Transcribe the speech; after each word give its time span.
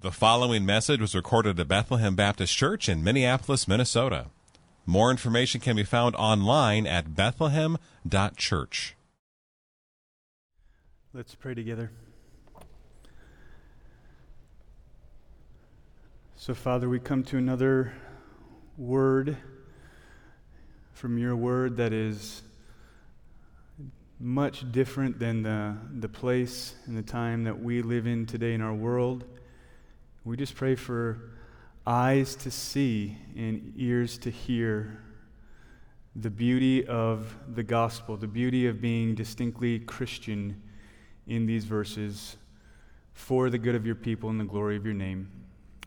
The 0.00 0.12
following 0.12 0.64
message 0.64 1.00
was 1.00 1.16
recorded 1.16 1.58
at 1.58 1.66
Bethlehem 1.66 2.14
Baptist 2.14 2.56
Church 2.56 2.88
in 2.88 3.02
Minneapolis, 3.02 3.66
Minnesota. 3.66 4.26
More 4.86 5.10
information 5.10 5.60
can 5.60 5.74
be 5.74 5.82
found 5.82 6.14
online 6.14 6.86
at 6.86 7.16
bethlehem.church. 7.16 8.94
Let's 11.12 11.34
pray 11.34 11.54
together. 11.54 11.90
So, 16.36 16.54
Father, 16.54 16.88
we 16.88 17.00
come 17.00 17.24
to 17.24 17.36
another 17.36 17.92
word 18.76 19.36
from 20.92 21.18
your 21.18 21.34
word 21.34 21.78
that 21.78 21.92
is 21.92 22.42
much 24.20 24.70
different 24.70 25.18
than 25.18 25.42
the, 25.42 25.76
the 25.98 26.08
place 26.08 26.76
and 26.86 26.96
the 26.96 27.02
time 27.02 27.42
that 27.42 27.60
we 27.60 27.82
live 27.82 28.06
in 28.06 28.26
today 28.26 28.54
in 28.54 28.60
our 28.60 28.74
world. 28.74 29.24
We 30.28 30.36
just 30.36 30.56
pray 30.56 30.74
for 30.74 31.30
eyes 31.86 32.36
to 32.36 32.50
see 32.50 33.16
and 33.34 33.72
ears 33.78 34.18
to 34.18 34.30
hear 34.30 35.02
the 36.14 36.28
beauty 36.28 36.86
of 36.86 37.34
the 37.54 37.62
gospel, 37.62 38.18
the 38.18 38.26
beauty 38.26 38.66
of 38.66 38.78
being 38.78 39.14
distinctly 39.14 39.78
Christian 39.78 40.60
in 41.26 41.46
these 41.46 41.64
verses 41.64 42.36
for 43.14 43.48
the 43.48 43.56
good 43.56 43.74
of 43.74 43.86
your 43.86 43.94
people 43.94 44.28
and 44.28 44.38
the 44.38 44.44
glory 44.44 44.76
of 44.76 44.84
your 44.84 44.92
name. 44.92 45.30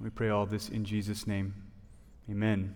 We 0.01 0.09
pray 0.09 0.29
all 0.29 0.47
this 0.47 0.69
in 0.69 0.85
Jesus' 0.85 1.27
name. 1.27 1.53
Amen. 2.27 2.73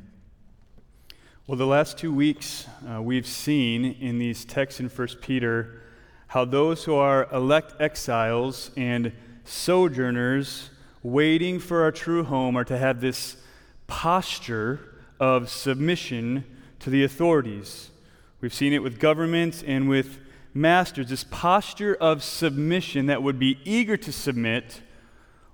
Well, 1.47 1.57
the 1.57 1.65
last 1.65 1.97
two 1.97 2.13
weeks, 2.13 2.67
uh, 2.87 3.01
we've 3.01 3.25
seen 3.25 3.85
in 3.85 4.19
these 4.19 4.45
texts 4.45 4.79
in 4.79 4.87
1 4.87 5.07
Peter 5.19 5.81
how 6.27 6.45
those 6.45 6.83
who 6.83 6.93
are 6.93 7.27
elect 7.33 7.73
exiles 7.81 8.69
and 8.77 9.13
sojourners 9.45 10.69
waiting 11.05 11.59
for 11.59 11.83
our 11.83 11.91
true 11.91 12.23
home 12.23 12.57
are 12.57 12.63
to 12.63 12.75
have 12.75 12.99
this 12.99 13.37
posture 13.85 14.79
of 15.19 15.47
submission 15.51 16.43
to 16.79 16.89
the 16.89 17.03
authorities. 17.03 17.91
We've 18.41 18.53
seen 18.53 18.73
it 18.73 18.81
with 18.81 18.99
governments 18.99 19.63
and 19.65 19.87
with 19.87 20.17
masters, 20.51 21.09
this 21.09 21.23
posture 21.23 21.93
of 21.93 22.23
submission 22.23 23.05
that 23.05 23.21
would 23.21 23.37
be 23.37 23.59
eager 23.63 23.95
to 23.97 24.11
submit 24.11 24.81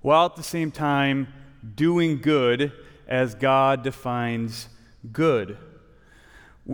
while 0.01 0.25
at 0.25 0.37
the 0.37 0.43
same 0.43 0.71
time 0.71 1.27
doing 1.75 2.21
good 2.21 2.71
as 3.05 3.35
God 3.35 3.83
defines 3.83 4.69
good. 5.11 5.57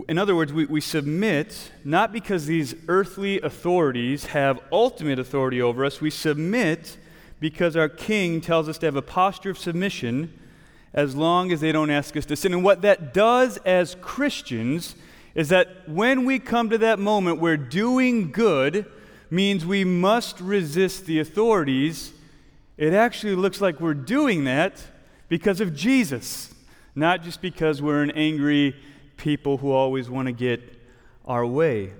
In 0.08 0.18
other 0.18 0.36
words, 0.36 0.52
we, 0.52 0.66
we 0.66 0.80
submit 0.80 1.72
not 1.84 2.12
because 2.12 2.46
these 2.46 2.76
earthly 2.86 3.40
authorities 3.40 4.26
have 4.26 4.60
ultimate 4.70 5.18
authority 5.18 5.60
over 5.60 5.84
us, 5.84 6.00
we 6.00 6.10
submit 6.10 6.96
because 7.40 7.76
our 7.76 7.88
king 7.88 8.40
tells 8.40 8.68
us 8.68 8.78
to 8.78 8.86
have 8.86 8.96
a 8.96 9.02
posture 9.02 9.50
of 9.50 9.58
submission 9.58 10.32
as 10.92 11.14
long 11.14 11.52
as 11.52 11.60
they 11.60 11.72
don't 11.72 11.90
ask 11.90 12.16
us 12.16 12.26
to 12.26 12.36
sin. 12.36 12.52
And 12.52 12.64
what 12.64 12.82
that 12.82 13.12
does 13.14 13.58
as 13.58 13.96
Christians 14.00 14.96
is 15.34 15.48
that 15.50 15.88
when 15.88 16.24
we 16.24 16.38
come 16.38 16.70
to 16.70 16.78
that 16.78 16.98
moment 16.98 17.38
where 17.38 17.56
doing 17.56 18.32
good 18.32 18.86
means 19.30 19.64
we 19.64 19.84
must 19.84 20.40
resist 20.40 21.06
the 21.06 21.20
authorities, 21.20 22.12
it 22.76 22.92
actually 22.92 23.34
looks 23.34 23.60
like 23.60 23.80
we're 23.80 23.94
doing 23.94 24.44
that 24.44 24.82
because 25.28 25.60
of 25.60 25.74
Jesus, 25.74 26.54
not 26.94 27.22
just 27.22 27.42
because 27.42 27.82
we're 27.82 28.02
an 28.02 28.10
angry 28.12 28.74
people 29.16 29.58
who 29.58 29.70
always 29.70 30.08
want 30.08 30.26
to 30.26 30.32
get 30.32 30.60
our 31.26 31.44
way. 31.44 31.92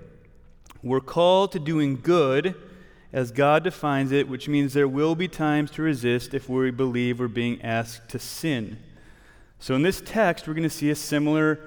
We're 0.83 1.01
called 1.01 1.53
to 1.53 1.59
doing 1.59 2.01
good 2.01 2.55
as 3.13 3.33
God 3.33 3.65
defines 3.65 4.13
it, 4.13 4.29
which 4.29 4.49
means 4.49 4.75
there 4.75 4.89
will 4.89 5.15
be 5.15 5.29
times 5.29 5.71
to 5.73 5.83
resist 5.83 6.35
if 6.35 6.49
we 6.49 6.71
believe 6.71 7.19
we're 7.19 7.29
being 7.29 7.63
asked 7.63 8.09
to 8.11 8.19
sin. 8.19 8.79
So 9.59 9.75
in 9.75 9.83
this 9.83 10.03
text, 10.05 10.47
we're 10.47 10.55
going 10.55 10.63
to 10.63 10.71
see 10.71 10.91
a 10.91 10.95
similar 10.95 11.59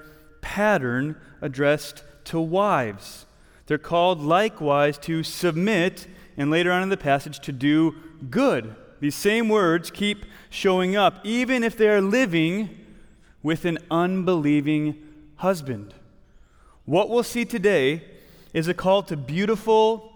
pattern 0.42 1.16
addressed 1.42 2.04
to 2.26 2.40
wives. 2.40 3.26
They're 3.66 3.78
called 3.78 4.22
likewise 4.22 4.98
to 5.00 5.24
submit, 5.24 6.08
and 6.38 6.52
later 6.52 6.72
on 6.72 6.84
in 6.84 6.90
the 6.90 6.98
passage, 6.98 7.40
to 7.42 7.52
do 7.52 7.96
good. 8.30 8.76
These 9.00 9.16
same 9.16 9.50
words 9.50 9.90
keep 9.90 10.26
showing 10.50 10.96
up, 10.96 11.20
even 11.24 11.64
if 11.64 11.76
they 11.76 11.90
are 11.90 12.02
living 12.02 12.78
with 13.42 13.66
an 13.66 13.80
unbelieving 13.90 14.96
husband. 15.38 15.94
What 16.86 17.10
we'll 17.10 17.24
see 17.24 17.46
today 17.46 18.04
is 18.54 18.68
a 18.68 18.74
call 18.74 19.02
to 19.04 19.18
beautiful, 19.18 20.11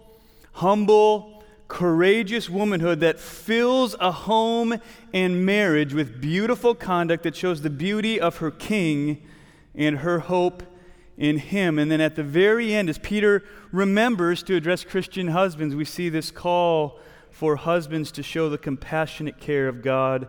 humble, 0.56 1.42
courageous 1.68 2.48
womanhood 2.48 3.00
that 3.00 3.20
fills 3.20 3.94
a 4.00 4.10
home 4.10 4.80
and 5.12 5.44
marriage 5.44 5.92
with 5.92 6.18
beautiful 6.18 6.74
conduct 6.74 7.24
that 7.24 7.36
shows 7.36 7.60
the 7.60 7.68
beauty 7.68 8.18
of 8.18 8.38
her 8.38 8.50
king 8.50 9.22
and 9.74 9.98
her 9.98 10.20
hope 10.20 10.62
in 11.18 11.36
him. 11.36 11.78
And 11.78 11.90
then 11.90 12.00
at 12.00 12.16
the 12.16 12.22
very 12.22 12.74
end, 12.74 12.88
as 12.88 12.96
Peter 12.98 13.44
remembers 13.70 14.42
to 14.44 14.56
address 14.56 14.82
Christian 14.82 15.28
husbands, 15.28 15.74
we 15.74 15.84
see 15.84 16.08
this 16.08 16.30
call 16.30 17.00
for 17.30 17.56
husbands 17.56 18.10
to 18.12 18.22
show 18.22 18.48
the 18.48 18.56
compassionate 18.56 19.38
care 19.38 19.68
of 19.68 19.82
God 19.82 20.26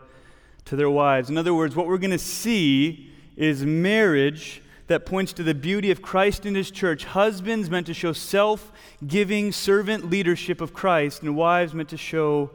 to 0.66 0.76
their 0.76 0.90
wives. 0.90 1.30
In 1.30 1.38
other 1.38 1.54
words, 1.54 1.74
what 1.74 1.88
we're 1.88 1.98
going 1.98 2.12
to 2.12 2.18
see 2.18 3.14
is 3.38 3.64
marriage 3.64 4.62
that 4.88 5.06
points 5.06 5.34
to 5.34 5.44
the 5.44 5.54
beauty 5.54 5.92
of 5.92 6.02
Christ 6.02 6.46
and 6.46 6.56
his 6.56 6.72
church. 6.72 7.06
Husbands 7.06 7.70
meant 7.70 7.88
to 7.88 7.94
show 7.94 8.14
self 8.14 8.72
giving 9.06 9.52
servant 9.52 10.10
leadership 10.10 10.62
of 10.62 10.74
Christ, 10.74 11.22
and 11.22 11.36
wives 11.36 11.74
meant 11.74 11.90
to 11.90 11.98
show 11.98 12.52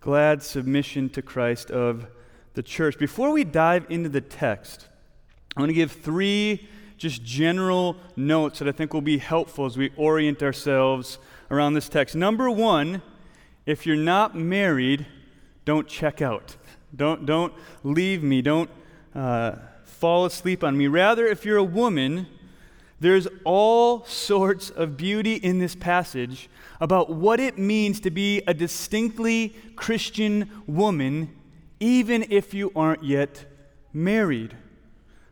glad 0.00 0.42
submission 0.42 1.08
to 1.10 1.22
Christ 1.22 1.70
of 1.70 2.06
the 2.54 2.62
church. 2.62 2.98
Before 2.98 3.30
we 3.30 3.44
dive 3.44 3.86
into 3.88 4.08
the 4.08 4.20
text, 4.20 4.88
I 5.56 5.60
want 5.60 5.70
to 5.70 5.74
give 5.74 5.92
three 5.92 6.68
just 6.98 7.22
general 7.24 7.96
notes 8.16 8.58
that 8.58 8.68
I 8.68 8.72
think 8.72 8.92
will 8.92 9.00
be 9.00 9.18
helpful 9.18 9.66
as 9.66 9.76
we 9.76 9.90
orient 9.96 10.42
ourselves 10.42 11.18
around 11.50 11.74
this 11.74 11.88
text. 11.88 12.14
Number 12.14 12.50
one, 12.50 13.02
if 13.66 13.86
you're 13.86 13.96
not 13.96 14.34
married, 14.34 15.06
don't 15.64 15.86
check 15.86 16.20
out. 16.20 16.56
Don't, 16.94 17.24
don't 17.24 17.54
leave 17.84 18.22
me. 18.22 18.42
Don't. 18.42 18.70
Uh, 19.14 19.52
fall 20.02 20.24
asleep 20.24 20.64
on 20.64 20.76
me. 20.76 20.88
Rather, 20.88 21.28
if 21.28 21.44
you're 21.44 21.58
a 21.58 21.62
woman, 21.62 22.26
there's 22.98 23.28
all 23.44 24.04
sorts 24.04 24.68
of 24.68 24.96
beauty 24.96 25.36
in 25.36 25.60
this 25.60 25.76
passage 25.76 26.50
about 26.80 27.08
what 27.08 27.38
it 27.38 27.56
means 27.56 28.00
to 28.00 28.10
be 28.10 28.42
a 28.48 28.52
distinctly 28.52 29.54
Christian 29.76 30.50
woman, 30.66 31.32
even 31.78 32.26
if 32.30 32.52
you 32.52 32.72
aren't 32.74 33.04
yet 33.04 33.44
married. 33.92 34.56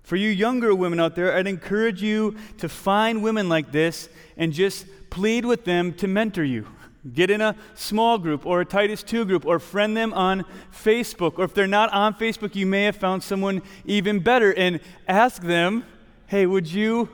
For 0.05 0.15
you 0.15 0.31
younger 0.31 0.73
women 0.73 1.01
out 1.01 1.17
there, 1.17 1.35
I'd 1.35 1.49
encourage 1.49 2.01
you 2.01 2.37
to 2.59 2.69
find 2.69 3.25
women 3.25 3.49
like 3.49 3.73
this 3.73 4.09
and 4.37 4.53
just 4.53 4.87
plead 5.11 5.45
with 5.45 5.65
them 5.65 5.95
to 5.95 6.07
mentor 6.07 6.45
you. 6.45 6.69
Get 7.15 7.31
in 7.31 7.41
a 7.41 7.57
small 7.75 8.19
group 8.19 8.45
or 8.45 8.61
a 8.61 8.67
Titus 8.67 9.03
2 9.03 9.25
group 9.25 9.47
or 9.47 9.59
friend 9.59 9.97
them 9.97 10.13
on 10.13 10.45
Facebook. 10.71 11.39
Or 11.39 11.45
if 11.45 11.55
they're 11.55 11.67
not 11.67 11.91
on 11.93 12.15
Facebook, 12.15 12.55
you 12.55 12.67
may 12.67 12.85
have 12.85 12.97
found 12.97 13.23
someone 13.23 13.63
even 13.87 14.21
better 14.21 14.53
and 14.53 14.81
ask 15.09 15.43
them, 15.43 15.87
hey, 16.27 16.45
would 16.45 16.71
you, 16.71 17.09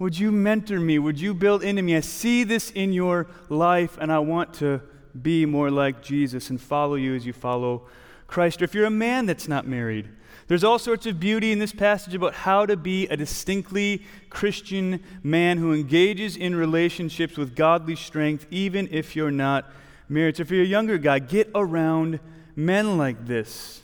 would 0.00 0.18
you 0.18 0.32
mentor 0.32 0.80
me? 0.80 0.98
Would 0.98 1.20
you 1.20 1.32
build 1.32 1.62
into 1.62 1.82
me? 1.82 1.96
I 1.96 2.00
see 2.00 2.42
this 2.42 2.70
in 2.72 2.92
your 2.92 3.28
life 3.48 3.96
and 4.00 4.10
I 4.10 4.18
want 4.18 4.52
to 4.54 4.80
be 5.22 5.46
more 5.46 5.70
like 5.70 6.02
Jesus 6.02 6.50
and 6.50 6.60
follow 6.60 6.96
you 6.96 7.14
as 7.14 7.24
you 7.24 7.32
follow 7.32 7.86
Christ. 8.26 8.62
Or 8.62 8.64
if 8.64 8.74
you're 8.74 8.86
a 8.86 8.90
man 8.90 9.26
that's 9.26 9.46
not 9.46 9.64
married, 9.66 10.08
there's 10.50 10.64
all 10.64 10.80
sorts 10.80 11.06
of 11.06 11.20
beauty 11.20 11.52
in 11.52 11.60
this 11.60 11.72
passage 11.72 12.12
about 12.12 12.34
how 12.34 12.66
to 12.66 12.76
be 12.76 13.06
a 13.06 13.16
distinctly 13.16 14.02
Christian 14.30 15.00
man 15.22 15.58
who 15.58 15.72
engages 15.72 16.36
in 16.36 16.56
relationships 16.56 17.36
with 17.36 17.54
godly 17.54 17.94
strength, 17.94 18.48
even 18.50 18.88
if 18.90 19.14
you're 19.14 19.30
not 19.30 19.70
married. 20.08 20.38
So, 20.38 20.40
if 20.40 20.50
you're 20.50 20.64
a 20.64 20.66
younger 20.66 20.98
guy, 20.98 21.20
get 21.20 21.52
around 21.54 22.18
men 22.56 22.98
like 22.98 23.28
this. 23.28 23.82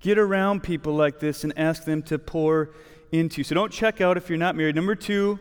Get 0.00 0.18
around 0.18 0.64
people 0.64 0.92
like 0.92 1.20
this 1.20 1.44
and 1.44 1.56
ask 1.56 1.84
them 1.84 2.02
to 2.02 2.18
pour 2.18 2.70
into 3.12 3.38
you. 3.38 3.44
So, 3.44 3.54
don't 3.54 3.72
check 3.72 4.00
out 4.00 4.16
if 4.16 4.28
you're 4.28 4.38
not 4.38 4.56
married. 4.56 4.74
Number 4.74 4.96
two, 4.96 5.38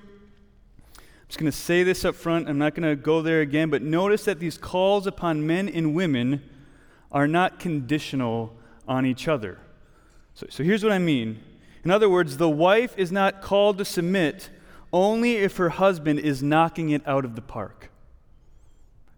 I'm 0.96 1.02
just 1.28 1.40
going 1.40 1.52
to 1.52 1.58
say 1.58 1.82
this 1.82 2.06
up 2.06 2.14
front. 2.14 2.48
I'm 2.48 2.60
not 2.60 2.76
going 2.76 2.88
to 2.88 2.96
go 2.96 3.24
there 3.24 3.42
again, 3.42 3.72
but 3.72 3.82
notice 3.82 4.26
that 4.26 4.40
these 4.40 4.60
calls 4.60 5.08
upon 5.08 5.48
men 5.48 5.70
and 5.70 5.96
women 5.96 6.48
are 7.12 7.28
not 7.28 7.60
conditional 7.60 8.56
on 8.88 9.08
each 9.08 9.28
other. 9.28 9.58
So, 10.38 10.46
so 10.52 10.64
here's 10.64 10.84
what 10.84 10.94
I 10.94 11.00
mean. 11.00 11.40
In 11.84 11.90
other 11.90 12.08
words, 12.08 12.38
the 12.38 12.48
wife 12.48 12.94
is 12.96 13.12
not 13.12 13.42
called 13.42 13.80
to 13.80 13.86
submit 13.86 14.52
only 14.94 15.38
if 15.38 15.58
her 15.58 15.70
husband 15.70 16.20
is 16.20 16.44
knocking 16.44 16.92
it 16.92 17.02
out 17.08 17.26
of 17.26 17.36
the 17.36 17.42
park. 17.42 17.90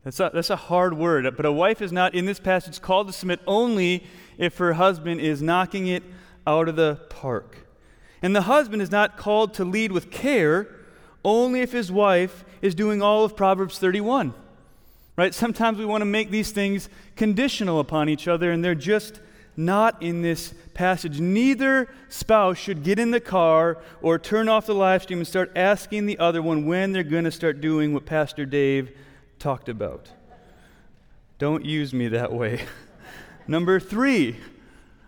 That's 0.05 0.17
a, 0.21 0.31
that's 0.33 0.49
a 0.49 0.55
hard 0.55 0.97
word, 0.97 1.35
but 1.35 1.45
a 1.45 1.51
wife 1.51 1.81
is 1.81 1.91
not, 1.91 2.15
in 2.15 2.25
this 2.25 2.39
passage, 2.39 2.81
called 2.81 3.07
to 3.07 3.13
submit 3.13 3.41
only 3.45 4.05
if 4.37 4.59
her 4.59 4.73
husband 4.73 5.19
is 5.19 5.41
knocking 5.41 5.87
it 5.87 6.03
out 6.47 6.69
of 6.69 6.77
the 6.77 7.01
park. 7.09 7.67
And 8.21 8.33
the 8.33 8.43
husband 8.43 8.81
is 8.81 8.89
not 8.89 9.17
called 9.17 9.53
to 9.55 9.65
lead 9.65 9.91
with 9.91 10.11
care 10.11 10.73
only 11.25 11.59
if 11.59 11.73
his 11.73 11.91
wife 11.91 12.45
is 12.61 12.73
doing 12.73 13.01
all 13.01 13.25
of 13.25 13.35
Proverbs 13.35 13.77
31. 13.77 14.33
Right? 15.17 15.33
Sometimes 15.33 15.79
we 15.79 15.85
want 15.85 15.99
to 15.99 16.05
make 16.05 16.29
these 16.29 16.51
things 16.51 16.87
conditional 17.17 17.81
upon 17.81 18.07
each 18.07 18.25
other, 18.25 18.53
and 18.53 18.63
they're 18.63 18.73
just 18.73 19.19
not 19.59 20.01
in 20.01 20.21
this 20.21 20.53
passage. 20.73 21.19
Neither 21.19 21.89
spouse 22.07 22.57
should 22.57 22.81
get 22.81 22.97
in 22.97 23.11
the 23.11 23.19
car 23.19 23.77
or 24.01 24.17
turn 24.17 24.47
off 24.47 24.65
the 24.65 24.73
live 24.73 25.03
stream 25.03 25.19
and 25.19 25.27
start 25.27 25.51
asking 25.53 26.05
the 26.05 26.17
other 26.17 26.41
one 26.41 26.65
when 26.65 26.93
they're 26.93 27.03
going 27.03 27.25
to 27.25 27.31
start 27.31 27.59
doing 27.59 27.93
what 27.93 28.05
Pastor 28.05 28.45
Dave 28.45 28.95
talked 29.37 29.67
about. 29.67 30.07
Don't 31.39 31.65
use 31.65 31.93
me 31.93 32.07
that 32.07 32.31
way. 32.31 32.61
Number 33.49 33.81
three, 33.81 34.37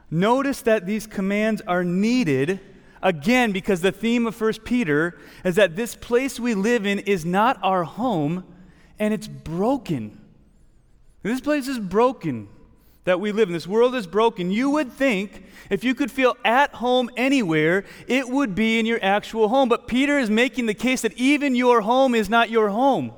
notice 0.10 0.62
that 0.64 0.86
these 0.86 1.08
commands 1.08 1.62
are 1.62 1.86
needed 1.86 2.60
again 3.02 3.54
because 3.54 3.80
the 3.80 3.92
theme 3.94 4.28
of 4.28 4.40
1 4.40 4.54
Peter 4.66 5.18
is 5.46 5.56
that 5.56 5.78
this 5.78 5.96
place 5.96 6.42
we 6.42 6.56
live 6.56 6.86
in 6.86 7.00
is 7.00 7.24
not 7.24 7.58
our 7.64 7.86
home 7.86 8.44
and 9.00 9.14
it's 9.14 9.30
broken. 9.30 10.20
This 11.24 11.40
place 11.40 11.70
is 11.70 11.80
broken 11.80 12.50
that 13.04 13.20
we 13.20 13.32
live 13.32 13.50
in. 13.50 13.54
This 13.54 13.68
world 13.68 13.96
is 13.96 14.06
broken. 14.06 14.52
You 14.52 14.70
would 14.72 14.92
think 14.92 15.46
if 15.70 15.84
you 15.84 15.96
could 15.96 16.12
feel 16.12 16.36
at 16.46 16.76
home 16.76 17.10
anywhere, 17.18 17.84
it 18.08 18.30
would 18.30 18.54
be 18.54 18.80
in 18.80 18.86
your 18.86 19.00
actual 19.02 19.48
home. 19.48 19.70
But 19.70 19.88
Peter 19.88 20.20
is 20.20 20.30
making 20.30 20.68
the 20.68 20.74
case 20.74 21.02
that 21.02 21.14
even 21.14 21.56
your 21.56 21.82
home 21.82 22.14
is 22.14 22.30
not 22.30 22.50
your 22.50 22.70
home. 22.70 23.14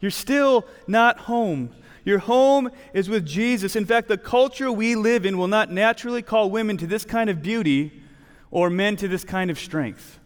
You're 0.00 0.10
still 0.10 0.66
not 0.86 1.20
home. 1.20 1.70
Your 2.04 2.18
home 2.20 2.70
is 2.94 3.08
with 3.08 3.26
Jesus. 3.26 3.74
In 3.74 3.84
fact, 3.84 4.08
the 4.08 4.16
culture 4.16 4.70
we 4.70 4.94
live 4.94 5.26
in 5.26 5.36
will 5.36 5.48
not 5.48 5.72
naturally 5.72 6.22
call 6.22 6.50
women 6.50 6.76
to 6.78 6.86
this 6.86 7.04
kind 7.04 7.28
of 7.28 7.42
beauty 7.42 8.02
or 8.50 8.70
men 8.70 8.96
to 8.96 9.08
this 9.08 9.24
kind 9.24 9.50
of 9.50 9.58
strength. 9.58 10.20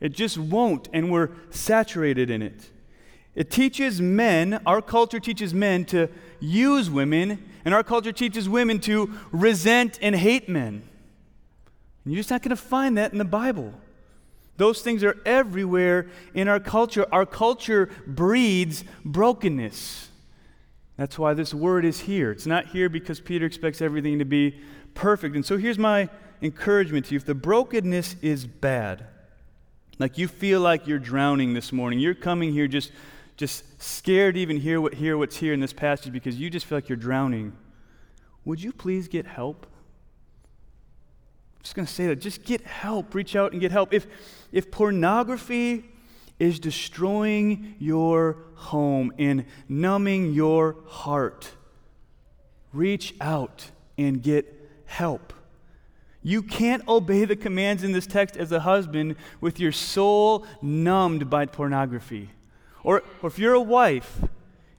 It 0.00 0.12
just 0.12 0.36
won't, 0.36 0.88
and 0.92 1.10
we're 1.10 1.30
saturated 1.50 2.30
in 2.30 2.42
it. 2.42 2.68
It 3.34 3.50
teaches 3.50 4.00
men, 4.00 4.60
our 4.66 4.82
culture 4.82 5.20
teaches 5.20 5.54
men 5.54 5.84
to 5.86 6.08
use 6.40 6.90
women 6.90 7.42
and 7.64 7.74
our 7.74 7.82
culture 7.82 8.12
teaches 8.12 8.48
women 8.48 8.78
to 8.80 9.12
resent 9.32 9.98
and 10.02 10.14
hate 10.14 10.48
men. 10.48 10.82
And 12.04 12.12
you're 12.12 12.20
just 12.20 12.30
not 12.30 12.42
going 12.42 12.50
to 12.50 12.56
find 12.56 12.98
that 12.98 13.12
in 13.12 13.18
the 13.18 13.24
Bible. 13.24 13.72
Those 14.56 14.82
things 14.82 15.02
are 15.02 15.16
everywhere 15.24 16.08
in 16.34 16.48
our 16.48 16.60
culture. 16.60 17.06
Our 17.10 17.26
culture 17.26 17.90
breeds 18.06 18.84
brokenness. 19.04 20.10
That's 20.96 21.18
why 21.18 21.34
this 21.34 21.52
word 21.52 21.84
is 21.84 22.00
here. 22.00 22.30
It's 22.30 22.46
not 22.46 22.66
here 22.66 22.88
because 22.88 23.20
Peter 23.20 23.46
expects 23.46 23.82
everything 23.82 24.20
to 24.20 24.24
be 24.24 24.60
perfect. 24.94 25.34
And 25.34 25.44
so 25.44 25.56
here's 25.56 25.78
my 25.78 26.08
encouragement 26.40 27.06
to 27.06 27.14
you 27.14 27.16
if 27.16 27.24
the 27.24 27.34
brokenness 27.34 28.16
is 28.22 28.46
bad, 28.46 29.06
like 29.98 30.18
you 30.18 30.28
feel 30.28 30.60
like 30.60 30.86
you're 30.86 30.98
drowning 30.98 31.54
this 31.54 31.72
morning, 31.72 31.98
you're 31.98 32.14
coming 32.14 32.52
here 32.52 32.68
just 32.68 32.92
just 33.36 33.82
scared 33.82 34.36
to 34.36 34.40
even 34.40 34.58
hear, 34.58 34.80
what, 34.80 34.94
hear 34.94 35.18
what's 35.18 35.36
here 35.36 35.52
in 35.52 35.60
this 35.60 35.72
passage 35.72 36.12
because 36.12 36.36
you 36.36 36.50
just 36.50 36.66
feel 36.66 36.78
like 36.78 36.88
you're 36.88 36.96
drowning, 36.96 37.52
would 38.44 38.62
you 38.62 38.72
please 38.72 39.08
get 39.08 39.26
help? 39.26 39.66
I'm 41.56 41.62
just 41.62 41.74
going 41.74 41.86
to 41.86 41.92
say 41.92 42.06
that. 42.08 42.16
Just 42.16 42.44
get 42.44 42.60
help. 42.62 43.14
Reach 43.14 43.34
out 43.34 43.52
and 43.52 43.60
get 43.60 43.72
help. 43.72 43.92
If, 43.92 44.06
if 44.52 44.70
pornography 44.70 45.84
is 46.38 46.58
destroying 46.58 47.74
your 47.78 48.36
home 48.54 49.12
and 49.18 49.46
numbing 49.68 50.32
your 50.32 50.76
heart, 50.86 51.50
reach 52.72 53.14
out 53.20 53.70
and 53.96 54.22
get 54.22 54.46
help. 54.86 55.32
You 56.22 56.42
can't 56.42 56.86
obey 56.88 57.24
the 57.24 57.36
commands 57.36 57.84
in 57.84 57.92
this 57.92 58.06
text 58.06 58.36
as 58.36 58.50
a 58.50 58.60
husband 58.60 59.16
with 59.40 59.60
your 59.60 59.72
soul 59.72 60.46
numbed 60.62 61.28
by 61.28 61.46
pornography. 61.46 62.30
Or, 62.84 63.02
or 63.22 63.26
if 63.28 63.38
you're 63.38 63.54
a 63.54 63.60
wife 63.60 64.20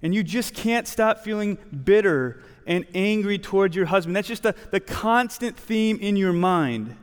and 0.01 0.15
you 0.15 0.23
just 0.23 0.53
can't 0.53 0.87
stop 0.87 1.19
feeling 1.19 1.57
bitter 1.83 2.41
and 2.65 2.85
angry 2.93 3.37
towards 3.37 3.75
your 3.75 3.87
husband, 3.87 4.15
that's 4.15 4.27
just 4.27 4.43
the, 4.43 4.55
the 4.71 4.79
constant 4.79 5.57
theme 5.57 5.97
in 5.99 6.15
your 6.15 6.33
mind, 6.33 6.95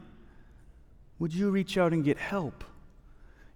would 1.19 1.35
you 1.35 1.51
reach 1.51 1.77
out 1.77 1.93
and 1.93 2.03
get 2.03 2.17
help? 2.19 2.65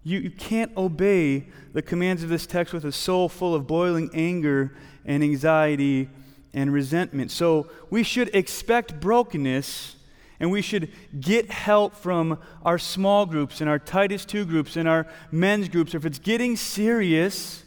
You, 0.03 0.19
you 0.19 0.31
can't 0.31 0.75
obey 0.77 1.47
the 1.73 1.81
commands 1.81 2.23
of 2.23 2.29
this 2.29 2.45
text 2.45 2.73
with 2.73 2.85
a 2.85 2.93
soul 2.93 3.27
full 3.27 3.53
of 3.53 3.67
boiling 3.67 4.09
anger 4.13 4.73
and 5.03 5.21
anxiety 5.21 6.07
and 6.53 6.71
resentment. 6.71 7.29
So 7.29 7.69
we 7.89 8.03
should 8.03 8.33
expect 8.33 9.01
brokenness 9.01 9.96
and 10.39 10.51
we 10.51 10.61
should 10.61 10.91
get 11.19 11.49
help 11.49 11.95
from 11.95 12.39
our 12.63 12.77
small 12.77 13.25
groups 13.25 13.61
and 13.61 13.69
our 13.69 13.79
Titus 13.79 14.25
2 14.25 14.45
groups 14.45 14.75
and 14.75 14.87
our 14.87 15.07
men's 15.31 15.69
groups. 15.69 15.95
If 15.95 16.05
it's 16.05 16.19
getting 16.19 16.55
serious, 16.55 17.63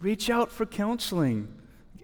reach 0.00 0.28
out 0.28 0.50
for 0.50 0.66
counseling. 0.66 1.48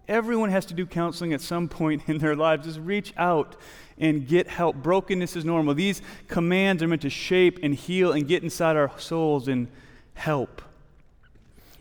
Everyone 0.07 0.51
has 0.51 0.65
to 0.67 0.75
do 0.75 0.87
counseling 0.87 1.35
at 1.35 1.41
some 1.41 1.69
point 1.69 2.03
in 2.07 2.19
their 2.19 2.35
lives. 2.35 2.67
Just 2.67 2.81
reach 2.81 3.13
out 3.17 3.57
and 3.99 4.27
get 4.27 4.49
help. 4.49 4.77
Brokenness 4.77 5.37
is 5.37 5.45
normal. 5.45 5.75
These 5.75 6.01
commands 6.29 6.83
are 6.83 6.89
meant 6.89 7.03
to 7.03 7.11
shape 7.11 7.59
and 7.63 7.75
heal 7.75 8.13
and 8.13 8.27
get 8.27 8.43
inside 8.43 8.77
our 8.77 8.97
souls 8.99 9.49
and 9.49 9.69
help. 10.15 10.63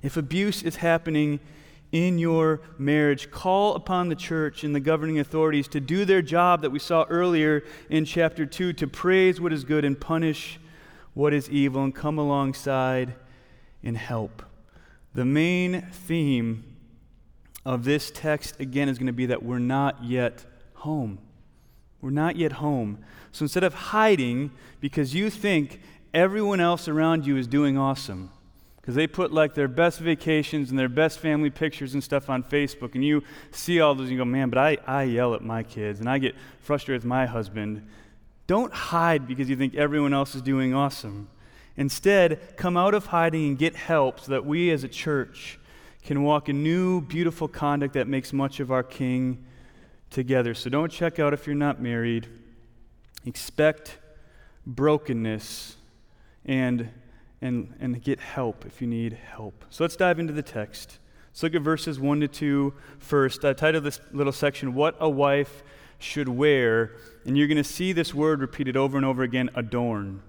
If 0.03 0.17
abuse 0.17 0.63
is 0.63 0.77
happening 0.77 1.39
in 1.91 2.17
your 2.17 2.61
marriage. 2.77 3.31
Call 3.31 3.75
upon 3.75 4.09
the 4.09 4.15
church 4.15 4.63
and 4.63 4.75
the 4.75 4.79
governing 4.79 5.19
authorities 5.19 5.67
to 5.69 5.79
do 5.79 6.05
their 6.05 6.21
job 6.21 6.61
that 6.61 6.69
we 6.69 6.79
saw 6.79 7.05
earlier 7.09 7.63
in 7.89 8.05
chapter 8.05 8.45
2 8.45 8.73
to 8.73 8.87
praise 8.87 9.39
what 9.39 9.53
is 9.53 9.63
good 9.63 9.85
and 9.85 9.99
punish 9.99 10.59
what 11.13 11.33
is 11.33 11.49
evil 11.49 11.83
and 11.83 11.95
come 11.95 12.19
alongside 12.19 13.15
and 13.83 13.97
help. 13.97 14.43
The 15.15 15.25
main 15.25 15.87
theme 15.91 16.75
of 17.65 17.83
this 17.83 18.11
text, 18.11 18.59
again, 18.59 18.87
is 18.87 18.99
going 18.99 19.07
to 19.07 19.13
be 19.13 19.25
that 19.25 19.41
we're 19.41 19.57
not 19.57 20.03
yet 20.03 20.45
home. 20.75 21.17
We're 22.01 22.11
not 22.11 22.35
yet 22.35 22.53
home. 22.53 22.99
So 23.31 23.43
instead 23.43 23.63
of 23.63 23.73
hiding 23.73 24.51
because 24.79 25.15
you 25.15 25.31
think 25.31 25.81
everyone 26.13 26.59
else 26.59 26.87
around 26.87 27.25
you 27.25 27.35
is 27.35 27.47
doing 27.47 27.77
awesome, 27.77 28.31
because 28.87 28.95
they 28.95 29.05
put 29.05 29.33
like 29.33 29.53
their 29.53 29.67
best 29.67 29.99
vacations 29.99 30.69
and 30.69 30.79
their 30.79 30.87
best 30.87 31.19
family 31.19 31.49
pictures 31.49 31.93
and 31.93 32.01
stuff 32.01 32.29
on 32.29 32.41
Facebook, 32.41 32.95
and 32.95 33.03
you 33.03 33.21
see 33.51 33.81
all 33.81 33.93
those 33.93 34.03
and 34.03 34.13
you 34.13 34.17
go, 34.17 34.23
man, 34.23 34.49
but 34.49 34.57
I, 34.57 34.77
I 34.87 35.03
yell 35.03 35.33
at 35.33 35.41
my 35.41 35.61
kids 35.61 35.99
and 35.99 36.09
I 36.09 36.19
get 36.19 36.35
frustrated 36.61 37.01
with 37.01 37.05
my 37.09 37.25
husband. 37.25 37.85
Don't 38.47 38.71
hide 38.71 39.27
because 39.27 39.49
you 39.49 39.57
think 39.57 39.75
everyone 39.75 40.13
else 40.13 40.35
is 40.35 40.41
doing 40.41 40.73
awesome. 40.73 41.27
Instead, 41.75 42.55
come 42.55 42.77
out 42.77 42.93
of 42.93 43.07
hiding 43.07 43.49
and 43.49 43.57
get 43.57 43.75
help 43.75 44.21
so 44.21 44.31
that 44.31 44.45
we 44.45 44.71
as 44.71 44.85
a 44.85 44.87
church 44.87 45.59
can 46.05 46.23
walk 46.23 46.47
in 46.47 46.63
new, 46.63 47.01
beautiful 47.01 47.49
conduct 47.49 47.93
that 47.95 48.07
makes 48.07 48.31
much 48.31 48.61
of 48.61 48.71
our 48.71 48.83
King 48.83 49.43
together. 50.09 50.53
So 50.53 50.69
don't 50.69 50.89
check 50.89 51.19
out 51.19 51.33
if 51.33 51.45
you're 51.45 51.57
not 51.57 51.81
married. 51.81 52.29
Expect 53.25 53.97
brokenness 54.65 55.75
and 56.45 56.89
and, 57.41 57.73
and 57.79 58.01
get 58.03 58.19
help 58.19 58.65
if 58.65 58.81
you 58.81 58.87
need 58.87 59.13
help. 59.13 59.65
So 59.69 59.83
let's 59.83 59.95
dive 59.95 60.19
into 60.19 60.33
the 60.33 60.41
text. 60.41 60.99
Let's 61.29 61.43
look 61.43 61.55
at 61.55 61.61
verses 61.61 61.99
1 61.99 62.21
to 62.21 62.27
2 62.27 62.73
first. 62.99 63.45
I 63.45 63.53
titled 63.53 63.83
this 63.83 63.99
little 64.11 64.33
section, 64.33 64.73
What 64.73 64.95
a 64.99 65.09
Wife 65.09 65.63
Should 65.99 66.29
Wear. 66.29 66.91
And 67.25 67.37
you're 67.37 67.47
going 67.47 67.57
to 67.57 67.63
see 67.63 67.93
this 67.93 68.13
word 68.13 68.41
repeated 68.41 68.75
over 68.75 68.97
and 68.97 69.05
over 69.05 69.23
again 69.23 69.49
adorn. 69.53 70.23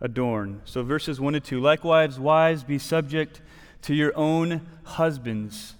Adorn. 0.00 0.60
So 0.64 0.82
verses 0.82 1.20
1 1.20 1.32
to 1.32 1.40
2. 1.40 1.60
Likewise, 1.60 2.18
wives, 2.18 2.62
be 2.62 2.78
subject 2.78 3.40
to 3.82 3.94
your 3.94 4.16
own 4.16 4.66
husbands, 4.84 5.74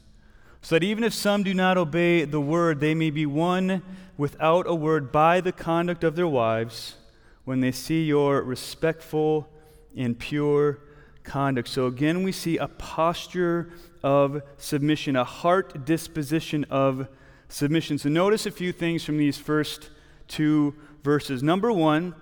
so 0.60 0.74
that 0.74 0.82
even 0.84 1.04
if 1.04 1.14
some 1.14 1.42
do 1.42 1.54
not 1.54 1.78
obey 1.78 2.24
the 2.24 2.40
word, 2.40 2.80
they 2.80 2.94
may 2.94 3.10
be 3.10 3.26
won 3.26 3.82
without 4.16 4.66
a 4.68 4.74
word 4.74 5.10
by 5.10 5.40
the 5.40 5.52
conduct 5.52 6.04
of 6.04 6.16
their 6.16 6.28
wives 6.28 6.96
when 7.44 7.60
they 7.60 7.72
see 7.72 8.04
your 8.04 8.42
respectful 8.42 9.48
in 9.94 10.14
pure 10.14 10.78
conduct. 11.24 11.68
So 11.68 11.86
again, 11.86 12.22
we 12.22 12.32
see 12.32 12.56
a 12.58 12.68
posture 12.68 13.70
of 14.02 14.42
submission, 14.58 15.16
a 15.16 15.24
heart 15.24 15.84
disposition 15.84 16.64
of 16.70 17.08
submission. 17.48 17.98
So 17.98 18.08
notice 18.08 18.46
a 18.46 18.50
few 18.50 18.72
things 18.72 19.04
from 19.04 19.18
these 19.18 19.38
first 19.38 19.90
two 20.28 20.74
verses. 21.04 21.42
Number 21.42 21.72
one, 21.72 22.14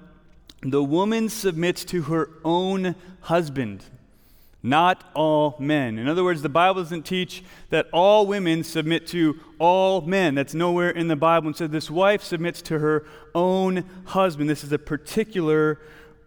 the 0.63 0.83
woman 0.83 1.29
submits 1.29 1.85
to 1.87 2.03
her 2.03 2.29
own 2.45 2.95
husband, 3.23 3.85
not 4.63 5.03
all 5.15 5.57
men. 5.59 5.99
In 5.99 6.07
other 6.07 6.23
words, 6.23 6.43
the 6.43 6.51
Bible 6.51 6.83
doesn't 6.83 7.05
teach 7.05 7.43
that 7.71 7.87
all 7.93 8.27
women 8.27 8.63
submit 8.63 9.07
to 9.09 9.41
all 9.59 10.03
men. 10.03 10.35
That's 10.35 10.53
nowhere 10.53 10.91
in 10.91 11.09
the 11.09 11.17
Bible. 11.17 11.47
And 11.47 11.57
so 11.57 11.67
this 11.67 11.91
wife 11.91 12.23
submits 12.23 12.61
to 12.63 12.79
her 12.79 13.07
own 13.35 13.85
husband. 14.07 14.51
This 14.51 14.63
is 14.63 14.73
a 14.73 14.79
particular 14.79 15.81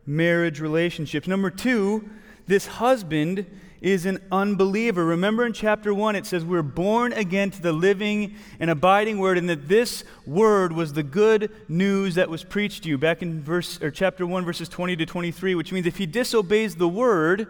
marriage 0.06 0.60
relationships. 0.60 1.28
Number 1.28 1.50
two, 1.50 2.10
this 2.48 2.68
husband 2.68 3.46
is 3.82 4.06
an 4.06 4.18
unbeliever. 4.32 5.04
Remember 5.04 5.46
in 5.46 5.52
chapter 5.52 5.94
1, 5.94 6.16
it 6.16 6.26
says 6.26 6.46
we're 6.46 6.62
born 6.62 7.12
again 7.12 7.52
to 7.52 7.62
the 7.62 7.74
living 7.74 8.34
and 8.60 8.70
abiding 8.70 9.18
word, 9.18 9.38
and 9.38 9.50
that 9.50 9.68
this 9.68 10.06
word 10.26 10.72
was 10.72 10.94
the 10.94 11.04
good 11.04 11.52
news 11.68 12.16
that 12.16 12.30
was 12.30 12.46
preached 12.46 12.84
to 12.84 12.90
you. 12.90 12.98
Back 12.98 13.22
in 13.22 13.44
verse 13.44 13.82
or 13.82 13.92
chapter 13.92 14.26
1, 14.26 14.46
verses 14.46 14.70
20 14.70 14.96
to 14.96 15.06
23, 15.06 15.54
which 15.56 15.74
means 15.74 15.86
if 15.86 15.98
he 15.98 16.06
disobeys 16.06 16.78
the 16.78 16.88
word, 16.88 17.46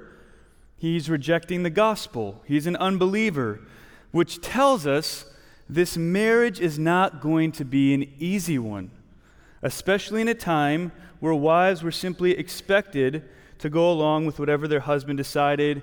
he's 0.77 1.07
rejecting 1.07 1.61
the 1.61 1.69
gospel. 1.69 2.41
He's 2.47 2.65
an 2.65 2.77
unbeliever, 2.77 3.59
which 4.11 4.41
tells 4.41 4.87
us 4.87 5.25
this 5.69 5.97
marriage 5.97 6.59
is 6.59 6.79
not 6.79 7.21
going 7.21 7.51
to 7.53 7.63
be 7.63 7.93
an 7.93 8.11
easy 8.17 8.57
one. 8.57 8.89
especially 9.63 10.21
in 10.21 10.27
a 10.27 10.35
time 10.35 10.91
where 11.23 11.33
wives 11.33 11.81
were 11.83 11.89
simply 11.89 12.31
expected 12.37 13.23
to 13.57 13.69
go 13.69 13.89
along 13.89 14.25
with 14.25 14.39
whatever 14.39 14.67
their 14.67 14.81
husband 14.81 15.15
decided 15.15 15.81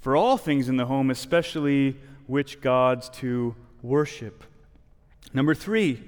for 0.00 0.16
all 0.16 0.36
things 0.36 0.68
in 0.68 0.76
the 0.76 0.86
home, 0.86 1.08
especially 1.08 1.96
which 2.26 2.60
gods 2.60 3.08
to 3.08 3.54
worship. 3.80 4.42
Number 5.32 5.54
three, 5.54 6.02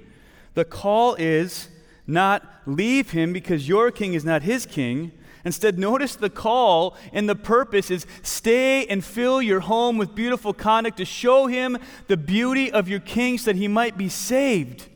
the 0.55 0.65
call 0.65 1.15
is 1.15 1.69
not 2.05 2.43
leave 2.67 3.13
him 3.13 3.33
because 3.33 3.69
your 3.69 3.93
king 3.93 4.15
is 4.15 4.25
not 4.25 4.43
his 4.43 4.67
king. 4.67 5.13
Instead, 5.45 5.79
notice 5.79 6.17
the 6.17 6.29
call 6.29 6.97
and 7.13 7.29
the 7.29 7.37
purpose 7.37 7.93
is 7.93 8.07
stay 8.25 8.85
and 8.87 9.05
fill 9.05 9.41
your 9.41 9.61
home 9.61 9.99
with 9.99 10.17
beautiful 10.17 10.53
conduct 10.53 10.97
to 10.97 11.05
show 11.05 11.47
him 11.47 11.79
the 12.09 12.17
beauty 12.17 12.73
of 12.73 12.89
your 12.89 12.99
king 12.99 13.39
so 13.39 13.53
that 13.53 13.57
he 13.57 13.69
might 13.69 13.97
be 13.97 14.09
saved. 14.09 14.89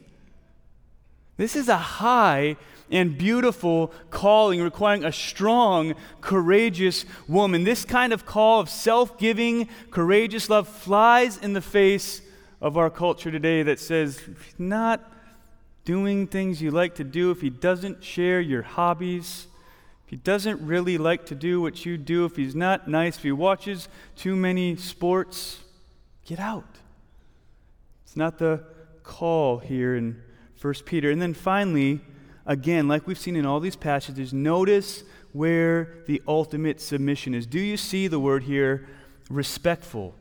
This 1.36 1.54
is 1.54 1.68
a 1.68 1.76
high 1.76 2.56
and 2.92 3.16
beautiful 3.16 3.92
calling 4.10 4.62
requiring 4.62 5.04
a 5.04 5.10
strong, 5.10 5.94
courageous 6.20 7.04
woman. 7.26 7.64
This 7.64 7.84
kind 7.84 8.12
of 8.12 8.26
call 8.26 8.60
of 8.60 8.68
self 8.68 9.18
giving, 9.18 9.68
courageous 9.90 10.48
love 10.48 10.68
flies 10.68 11.38
in 11.38 11.54
the 11.54 11.62
face 11.62 12.20
of 12.60 12.76
our 12.76 12.90
culture 12.90 13.30
today 13.30 13.62
that 13.64 13.80
says, 13.80 14.20
not 14.58 15.10
doing 15.84 16.26
things 16.26 16.62
you 16.62 16.70
like 16.70 16.94
to 16.96 17.04
do, 17.04 17.30
if 17.30 17.40
he 17.40 17.50
doesn't 17.50 18.04
share 18.04 18.40
your 18.40 18.62
hobbies, 18.62 19.48
if 20.04 20.10
he 20.10 20.16
doesn't 20.16 20.60
really 20.60 20.98
like 20.98 21.26
to 21.26 21.34
do 21.34 21.60
what 21.60 21.84
you 21.84 21.96
do, 21.96 22.26
if 22.26 22.36
he's 22.36 22.54
not 22.54 22.86
nice, 22.86 23.16
if 23.16 23.22
he 23.22 23.32
watches 23.32 23.88
too 24.14 24.36
many 24.36 24.76
sports, 24.76 25.60
get 26.26 26.38
out. 26.38 26.76
It's 28.04 28.16
not 28.16 28.38
the 28.38 28.62
call 29.02 29.58
here 29.58 29.96
in 29.96 30.22
1 30.60 30.74
Peter. 30.84 31.10
And 31.10 31.20
then 31.20 31.34
finally, 31.34 32.00
again, 32.52 32.86
like 32.86 33.06
we've 33.06 33.18
seen 33.18 33.34
in 33.34 33.46
all 33.46 33.60
these 33.60 33.76
passages, 33.76 34.32
notice 34.32 35.04
where 35.32 35.94
the 36.06 36.22
ultimate 36.28 36.80
submission 36.80 37.34
is. 37.34 37.46
Do 37.46 37.58
you 37.58 37.78
see 37.78 38.06
the 38.06 38.20
word 38.20 38.42
here, 38.42 38.86
respectful? 39.30 40.14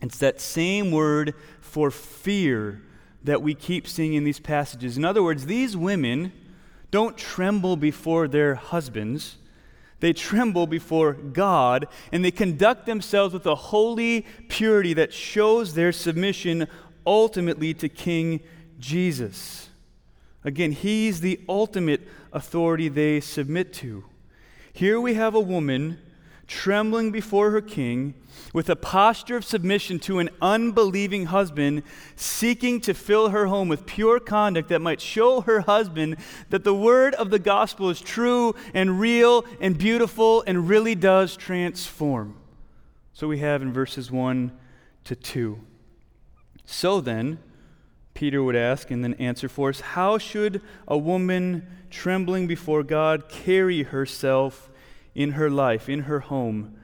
It's 0.00 0.18
that 0.18 0.40
same 0.40 0.90
word 0.90 1.34
for 1.60 1.92
fear 1.92 2.82
that 3.22 3.40
we 3.40 3.54
keep 3.54 3.86
seeing 3.86 4.14
in 4.14 4.24
these 4.24 4.40
passages. 4.40 4.98
In 4.98 5.04
other 5.04 5.22
words, 5.22 5.46
these 5.46 5.76
women 5.76 6.32
don't 6.90 7.16
tremble 7.16 7.76
before 7.76 8.26
their 8.26 8.56
husbands. 8.56 9.36
They 10.00 10.12
tremble 10.12 10.66
before 10.66 11.12
God 11.12 11.86
and 12.10 12.24
they 12.24 12.32
conduct 12.32 12.86
themselves 12.86 13.32
with 13.32 13.46
a 13.46 13.54
holy 13.54 14.26
purity 14.48 14.94
that 14.94 15.12
shows 15.12 15.74
their 15.74 15.92
submission 15.92 16.66
ultimately 17.06 17.72
to 17.74 17.88
King 17.88 18.40
Jesus. 18.80 19.68
Again, 20.44 20.72
he's 20.72 21.20
the 21.20 21.40
ultimate 21.48 22.02
authority 22.32 22.88
they 22.88 23.20
submit 23.20 23.72
to. 23.74 24.04
Here 24.72 25.00
we 25.00 25.14
have 25.14 25.34
a 25.34 25.40
woman 25.40 25.98
trembling 26.52 27.10
before 27.10 27.50
her 27.50 27.62
king, 27.62 28.14
with 28.52 28.68
a 28.68 28.76
posture 28.76 29.36
of 29.36 29.44
submission 29.44 29.98
to 29.98 30.18
an 30.18 30.28
unbelieving 30.42 31.26
husband, 31.26 31.82
seeking 32.14 32.80
to 32.80 32.92
fill 32.92 33.30
her 33.30 33.46
home 33.46 33.68
with 33.68 33.86
pure 33.86 34.20
conduct 34.20 34.68
that 34.68 34.80
might 34.80 35.00
show 35.00 35.40
her 35.42 35.60
husband 35.60 36.16
that 36.50 36.62
the 36.62 36.74
word 36.74 37.14
of 37.14 37.30
the 37.30 37.38
gospel 37.38 37.88
is 37.88 38.00
true 38.00 38.54
and 38.74 39.00
real 39.00 39.44
and 39.60 39.78
beautiful 39.78 40.44
and 40.46 40.68
really 40.68 40.94
does 40.94 41.36
transform. 41.36 42.36
So 43.14 43.28
we 43.28 43.38
have 43.38 43.62
in 43.62 43.72
verses 43.72 44.10
1 44.10 44.52
to 45.04 45.16
2. 45.16 45.58
So 46.66 47.00
then, 47.00 47.38
Peter 48.14 48.42
would 48.42 48.56
ask 48.56 48.90
and 48.90 49.02
then 49.02 49.14
answer 49.14 49.48
for 49.48 49.70
us 49.70 49.80
How 49.80 50.18
should 50.18 50.60
a 50.86 50.98
woman 50.98 51.66
trembling 51.90 52.46
before 52.46 52.82
God 52.82 53.28
carry 53.28 53.82
herself 53.82 54.70
in 55.14 55.32
her 55.32 55.50
life, 55.50 55.88
in 55.88 56.00
her 56.00 56.20
home 56.20 56.76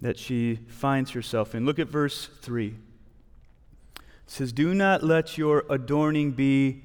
that 0.00 0.18
she 0.18 0.56
finds 0.68 1.12
herself 1.12 1.54
in. 1.54 1.64
Look 1.64 1.78
at 1.78 1.88
verse 1.88 2.28
3. 2.42 2.68
It 2.68 4.02
says, 4.26 4.52
Do 4.52 4.74
not 4.74 5.02
let 5.02 5.38
your 5.38 5.64
adorning 5.70 6.32
be 6.32 6.82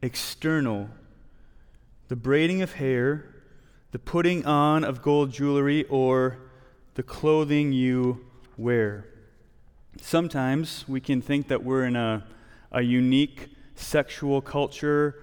external, 0.00 0.88
the 2.08 2.16
braiding 2.16 2.62
of 2.62 2.74
hair, 2.74 3.26
the 3.90 3.98
putting 3.98 4.46
on 4.46 4.84
of 4.84 5.02
gold 5.02 5.32
jewelry, 5.32 5.84
or 5.84 6.38
the 6.94 7.02
clothing 7.02 7.72
you 7.72 8.24
wear. 8.56 9.06
Sometimes 10.00 10.86
we 10.88 11.00
can 11.00 11.20
think 11.20 11.48
that 11.48 11.62
we're 11.64 11.84
in 11.84 11.96
a, 11.96 12.24
a 12.72 12.82
unique 12.82 13.48
sexual 13.74 14.40
culture 14.40 15.14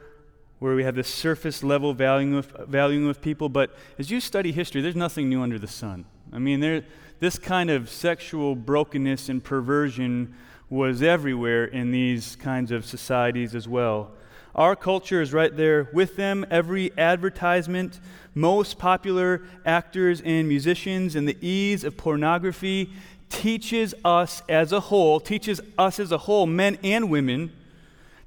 where 0.59 0.75
we 0.75 0.83
have 0.83 0.95
this 0.95 1.07
surface 1.07 1.63
level 1.63 1.93
valuing 1.93 2.35
of, 2.35 2.53
valuing 2.67 3.07
of 3.07 3.21
people, 3.21 3.49
but 3.49 3.75
as 3.97 4.11
you 4.11 4.19
study 4.19 4.51
history, 4.51 4.81
there's 4.81 4.95
nothing 4.95 5.29
new 5.29 5.41
under 5.41 5.57
the 5.57 5.67
sun. 5.67 6.05
I 6.31 6.39
mean, 6.39 6.59
there, 6.59 6.83
this 7.19 7.39
kind 7.39 7.69
of 7.69 7.89
sexual 7.89 8.55
brokenness 8.55 9.29
and 9.29 9.43
perversion 9.43 10.35
was 10.69 11.01
everywhere 11.01 11.65
in 11.65 11.91
these 11.91 12.35
kinds 12.35 12.71
of 12.71 12.85
societies 12.85 13.55
as 13.55 13.67
well. 13.67 14.11
Our 14.53 14.75
culture 14.75 15.21
is 15.21 15.31
right 15.31 15.55
there 15.55 15.89
with 15.93 16.15
them. 16.15 16.45
Every 16.51 16.91
advertisement, 16.97 17.99
most 18.35 18.77
popular 18.77 19.43
actors 19.65 20.21
and 20.21 20.47
musicians, 20.47 21.15
and 21.15 21.27
the 21.27 21.37
ease 21.39 21.83
of 21.83 21.95
pornography 21.95 22.91
teaches 23.29 23.93
us 24.03 24.41
as 24.49 24.71
a 24.71 24.79
whole, 24.79 25.19
teaches 25.19 25.61
us 25.77 25.99
as 25.99 26.11
a 26.11 26.17
whole, 26.17 26.45
men 26.45 26.77
and 26.83 27.09
women, 27.09 27.51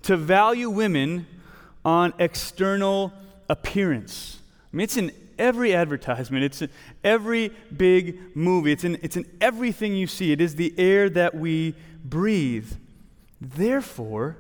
to 0.03 0.17
value 0.17 0.71
women 0.71 1.27
on 1.85 2.15
external 2.19 3.13
appearance. 3.49 4.39
I 4.73 4.77
mean, 4.77 4.85
it's 4.85 4.97
in 4.97 5.13
every 5.39 5.75
advertisement, 5.75 6.45
it's 6.45 6.63
in 6.63 6.71
every 7.05 7.51
big 7.77 8.37
movie, 8.37 8.73
it's 8.73 8.85
in, 8.85 8.99
it's 9.03 9.17
in 9.17 9.27
everything 9.41 9.95
you 9.95 10.07
see. 10.07 10.33
It 10.33 10.41
is 10.41 10.55
the 10.55 10.75
air 10.79 11.11
that 11.11 11.35
we 11.35 11.75
breathe. 12.05 12.73
Therefore, 13.41 14.37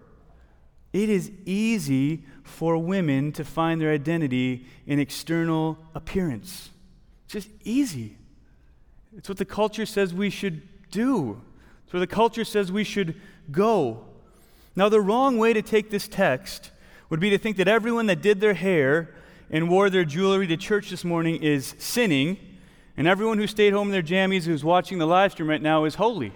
it 0.92 1.09
is 1.09 1.31
easy 1.45 2.25
for 2.45 2.76
women 2.76 3.33
to 3.33 3.45
find 3.45 3.81
their 3.81 3.92
identity 3.92 4.66
in 4.87 4.99
external 4.99 5.78
appearance. 5.95 6.71
It's 7.25 7.33
just 7.33 7.49
easy. 7.64 8.16
It's 9.16 9.28
what 9.28 9.38
the 9.38 9.45
culture 9.45 9.87
says 9.87 10.14
we 10.14 10.31
should 10.31 10.62
do. 10.90 11.40
It's 11.85 11.92
where 11.92 12.00
the 12.00 12.07
culture 12.07 12.45
says 12.45 12.73
we 12.73 12.85
should 12.85 13.21
go. 13.50 14.04
Now, 14.75 14.88
the 14.88 15.00
wrong 15.00 15.37
way 15.37 15.52
to 15.52 15.61
take 15.61 15.90
this 15.90 16.09
text 16.09 16.71
would 17.11 17.21
be 17.21 17.31
to 17.31 17.38
think 17.38 17.59
that 17.59 17.69
everyone 17.69 18.07
that 18.07 18.23
did 18.23 18.40
their 18.40 18.54
hair 18.54 19.14
and 19.50 19.69
wore 19.69 19.90
their 19.90 20.04
jewelry 20.04 20.47
to 20.47 20.57
church 20.57 20.88
this 20.88 21.04
morning 21.04 21.42
is 21.42 21.75
sinning, 21.78 22.38
and 22.97 23.07
everyone 23.07 23.37
who 23.37 23.47
stayed 23.47 23.75
home 23.75 23.88
in 23.88 23.92
their 23.92 24.02
jammies 24.02 24.45
who's 24.45 24.64
watching 24.64 24.99
the 24.99 25.07
live 25.07 25.33
stream 25.33 25.49
right 25.49 25.61
now 25.61 25.85
is 25.85 25.97
holy. 25.97 26.33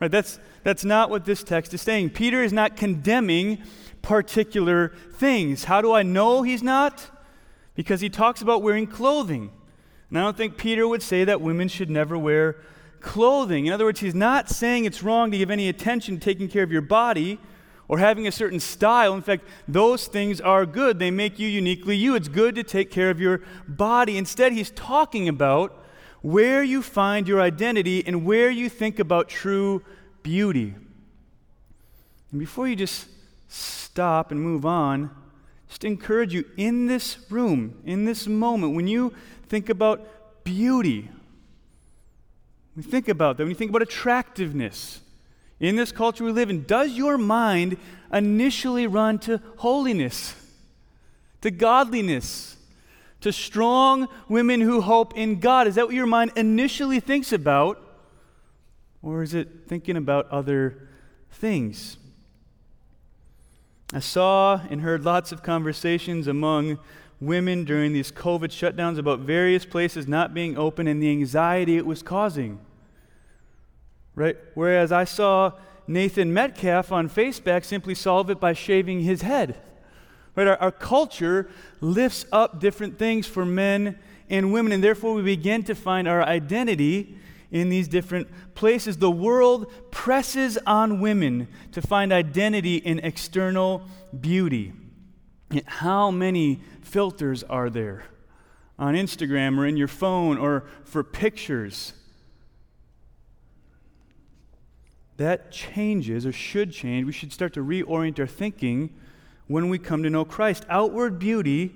Right? 0.00 0.10
That's, 0.10 0.40
that's 0.64 0.84
not 0.84 1.10
what 1.10 1.24
this 1.24 1.44
text 1.44 1.72
is 1.72 1.82
saying. 1.82 2.10
Peter 2.10 2.42
is 2.42 2.52
not 2.52 2.76
condemning 2.76 3.62
particular 4.02 4.88
things. 5.14 5.64
How 5.64 5.80
do 5.80 5.92
I 5.92 6.02
know 6.02 6.42
he's 6.42 6.62
not? 6.64 7.06
Because 7.76 8.00
he 8.00 8.08
talks 8.08 8.42
about 8.42 8.62
wearing 8.62 8.88
clothing. 8.88 9.50
And 10.10 10.18
I 10.18 10.22
don't 10.22 10.36
think 10.36 10.56
Peter 10.56 10.86
would 10.88 11.02
say 11.02 11.24
that 11.24 11.40
women 11.40 11.68
should 11.68 11.90
never 11.90 12.16
wear 12.16 12.56
clothing. 13.00 13.66
In 13.66 13.72
other 13.72 13.84
words, 13.84 14.00
he's 14.00 14.14
not 14.14 14.48
saying 14.48 14.84
it's 14.84 15.02
wrong 15.02 15.30
to 15.30 15.38
give 15.38 15.50
any 15.50 15.68
attention 15.68 16.18
to 16.18 16.24
taking 16.24 16.48
care 16.48 16.62
of 16.62 16.72
your 16.72 16.82
body 16.82 17.38
or 17.88 17.98
having 17.98 18.26
a 18.26 18.32
certain 18.32 18.60
style. 18.60 19.14
In 19.14 19.22
fact, 19.22 19.44
those 19.66 20.06
things 20.06 20.40
are 20.40 20.66
good. 20.66 20.98
They 20.98 21.10
make 21.10 21.38
you 21.38 21.48
uniquely 21.48 21.96
you. 21.96 22.14
It's 22.14 22.28
good 22.28 22.54
to 22.54 22.62
take 22.62 22.90
care 22.90 23.10
of 23.10 23.20
your 23.20 23.42
body. 23.66 24.18
Instead, 24.18 24.52
he's 24.52 24.70
talking 24.70 25.28
about 25.28 25.84
where 26.20 26.62
you 26.62 26.82
find 26.82 27.28
your 27.28 27.40
identity 27.40 28.04
and 28.06 28.24
where 28.24 28.50
you 28.50 28.68
think 28.68 28.98
about 28.98 29.28
true 29.28 29.82
beauty. 30.22 30.74
And 32.30 32.40
before 32.40 32.68
you 32.68 32.76
just 32.76 33.08
stop 33.48 34.30
and 34.30 34.40
move 34.40 34.66
on, 34.66 35.10
just 35.68 35.84
encourage 35.84 36.34
you 36.34 36.44
in 36.56 36.86
this 36.86 37.18
room, 37.30 37.80
in 37.84 38.04
this 38.04 38.26
moment, 38.26 38.74
when 38.74 38.86
you 38.86 39.14
think 39.48 39.68
about 39.68 40.44
beauty, 40.44 41.08
you 42.76 42.82
think 42.82 43.08
about 43.08 43.36
that, 43.36 43.42
when 43.42 43.50
you 43.50 43.56
think 43.56 43.70
about 43.70 43.82
attractiveness, 43.82 45.00
in 45.58 45.74
this 45.74 45.90
culture 45.90 46.22
we 46.22 46.30
live 46.30 46.50
in, 46.50 46.62
does 46.64 46.92
your 46.92 47.18
mind 47.18 47.76
initially 48.12 48.86
run 48.86 49.18
to 49.20 49.40
holiness, 49.56 50.34
to 51.40 51.50
godliness, 51.50 52.56
to 53.20 53.32
strong 53.32 54.06
women 54.28 54.60
who 54.60 54.80
hope 54.80 55.16
in 55.16 55.40
God? 55.40 55.66
Is 55.66 55.74
that 55.74 55.86
what 55.86 55.94
your 55.94 56.06
mind 56.06 56.32
initially 56.36 57.00
thinks 57.00 57.32
about? 57.32 57.84
Or 59.02 59.24
is 59.24 59.34
it 59.34 59.48
thinking 59.66 59.96
about 59.96 60.30
other 60.30 60.88
things? 61.32 61.96
I 63.92 64.00
saw 64.00 64.60
and 64.70 64.82
heard 64.82 65.04
lots 65.04 65.32
of 65.32 65.42
conversations 65.42 66.26
among 66.26 66.78
women 67.20 67.64
during 67.64 67.92
these 67.92 68.12
COVID 68.12 68.48
shutdowns 68.48 68.98
about 68.98 69.20
various 69.20 69.64
places 69.64 70.06
not 70.06 70.34
being 70.34 70.56
open 70.56 70.86
and 70.86 71.02
the 71.02 71.10
anxiety 71.10 71.76
it 71.76 71.86
was 71.86 72.02
causing 72.02 72.60
right? 74.18 74.36
Whereas 74.54 74.90
I 74.90 75.04
saw 75.04 75.52
Nathan 75.86 76.34
Metcalf 76.34 76.90
on 76.90 77.08
Facebook 77.08 77.64
simply 77.64 77.94
solve 77.94 78.30
it 78.30 78.40
by 78.40 78.52
shaving 78.52 79.00
his 79.00 79.22
head. 79.22 79.56
Right? 80.34 80.48
Our, 80.48 80.56
our 80.56 80.72
culture 80.72 81.48
lifts 81.80 82.26
up 82.32 82.58
different 82.58 82.98
things 82.98 83.26
for 83.26 83.44
men 83.46 83.96
and 84.28 84.52
women, 84.52 84.72
and 84.72 84.82
therefore 84.82 85.14
we 85.14 85.22
begin 85.22 85.62
to 85.64 85.74
find 85.74 86.08
our 86.08 86.22
identity 86.22 87.16
in 87.50 87.68
these 87.68 87.88
different 87.88 88.28
places. 88.54 88.98
The 88.98 89.10
world 89.10 89.72
presses 89.90 90.58
on 90.66 91.00
women 91.00 91.48
to 91.72 91.80
find 91.82 92.12
identity 92.12 92.76
in 92.76 92.98
external 93.00 93.82
beauty. 94.18 94.72
How 95.66 96.10
many 96.10 96.60
filters 96.82 97.42
are 97.44 97.70
there 97.70 98.04
on 98.78 98.94
Instagram 98.94 99.58
or 99.58 99.66
in 99.66 99.76
your 99.76 99.88
phone 99.88 100.36
or 100.36 100.64
for 100.84 101.02
pictures? 101.02 101.94
That 105.16 105.50
changes 105.50 106.26
or 106.26 106.32
should 106.32 106.72
change. 106.72 107.06
We 107.06 107.12
should 107.12 107.32
start 107.32 107.54
to 107.54 107.60
reorient 107.60 108.18
our 108.20 108.26
thinking 108.26 108.90
when 109.48 109.68
we 109.68 109.78
come 109.78 110.02
to 110.02 110.10
know 110.10 110.24
Christ. 110.24 110.64
Outward 110.68 111.18
beauty 111.18 111.74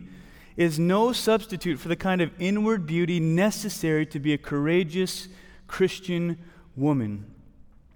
is 0.57 0.79
no 0.79 1.12
substitute 1.12 1.79
for 1.81 1.88
the 1.88 1.97
kind 1.97 2.21
of 2.21 2.31
inward 2.38 2.87
beauty 2.87 3.19
necessary 3.19 4.05
to 4.07 4.21
be 4.21 4.33
a 4.33 4.38
courageous 4.38 5.29
Christian 5.73 6.37
woman. 6.76 7.25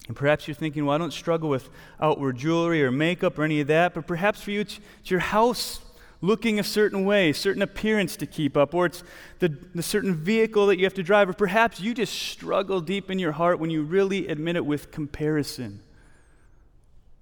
And 0.08 0.16
perhaps 0.16 0.48
you're 0.48 0.54
thinking, 0.54 0.86
well, 0.86 0.94
I 0.94 0.98
don't 0.98 1.12
struggle 1.12 1.50
with 1.50 1.68
outward 2.00 2.38
jewelry 2.38 2.82
or 2.82 2.90
makeup 2.90 3.38
or 3.38 3.44
any 3.44 3.60
of 3.60 3.66
that, 3.66 3.92
but 3.92 4.06
perhaps 4.06 4.40
for 4.40 4.50
you 4.50 4.62
it's, 4.62 4.80
it's 5.00 5.10
your 5.10 5.20
house 5.20 5.80
looking 6.22 6.58
a 6.58 6.64
certain 6.64 7.04
way, 7.04 7.34
certain 7.34 7.60
appearance 7.60 8.16
to 8.16 8.26
keep 8.26 8.56
up, 8.56 8.72
or 8.72 8.86
it's 8.86 9.04
the, 9.40 9.50
the 9.74 9.82
certain 9.82 10.14
vehicle 10.14 10.66
that 10.68 10.78
you 10.78 10.84
have 10.84 10.94
to 10.94 11.02
drive, 11.02 11.28
or 11.28 11.34
perhaps 11.34 11.78
you 11.78 11.92
just 11.92 12.14
struggle 12.14 12.80
deep 12.80 13.10
in 13.10 13.18
your 13.18 13.32
heart 13.32 13.58
when 13.58 13.68
you 13.68 13.82
really 13.82 14.26
admit 14.26 14.56
it 14.56 14.64
with 14.64 14.90
comparison. 14.90 15.82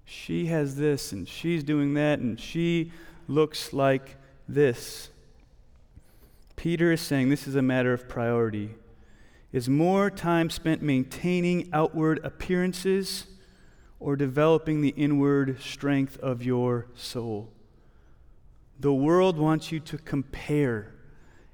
She 0.05 0.47
has 0.47 0.77
this, 0.77 1.11
and 1.11 1.29
she's 1.29 1.65
doing 1.65 1.95
that, 1.95 2.21
and 2.21 2.39
she 2.39 2.93
looks 3.27 3.73
like 3.73 4.15
this. 4.49 5.09
Peter 6.55 6.93
is 6.93 7.01
saying 7.01 7.29
this 7.29 7.49
is 7.49 7.57
a 7.57 7.63
matter 7.63 7.93
of 7.93 8.09
priority. 8.09 8.71
Is 9.55 9.69
more 9.69 10.11
time 10.11 10.51
spent 10.51 10.83
maintaining 10.83 11.69
outward 11.73 12.19
appearances 12.25 13.27
or 14.01 14.17
developing 14.17 14.81
the 14.81 14.89
inward 14.89 15.63
strength 15.63 16.19
of 16.19 16.43
your 16.43 16.89
soul? 16.97 17.53
The 18.81 18.93
world 18.93 19.39
wants 19.39 19.71
you 19.71 19.79
to 19.79 19.97
compare 19.97 20.93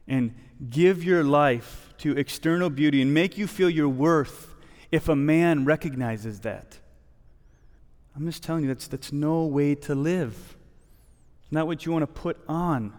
and 0.08 0.34
give 0.70 1.04
your 1.04 1.22
life 1.22 1.92
to 1.98 2.16
external 2.16 2.70
beauty 2.70 3.02
and 3.02 3.12
make 3.12 3.36
you 3.36 3.46
feel 3.46 3.68
your 3.68 3.90
worth 3.90 4.54
if 4.90 5.10
a 5.10 5.14
man 5.14 5.66
recognizes 5.66 6.40
that. 6.40 6.78
I'm 8.16 8.24
just 8.24 8.42
telling 8.42 8.62
you, 8.62 8.68
that's, 8.68 8.88
that's 8.88 9.12
no 9.12 9.44
way 9.44 9.74
to 9.74 9.94
live. 9.94 10.56
It's 11.42 11.52
not 11.52 11.66
what 11.66 11.84
you 11.84 11.92
want 11.92 12.04
to 12.04 12.20
put 12.20 12.38
on. 12.48 12.94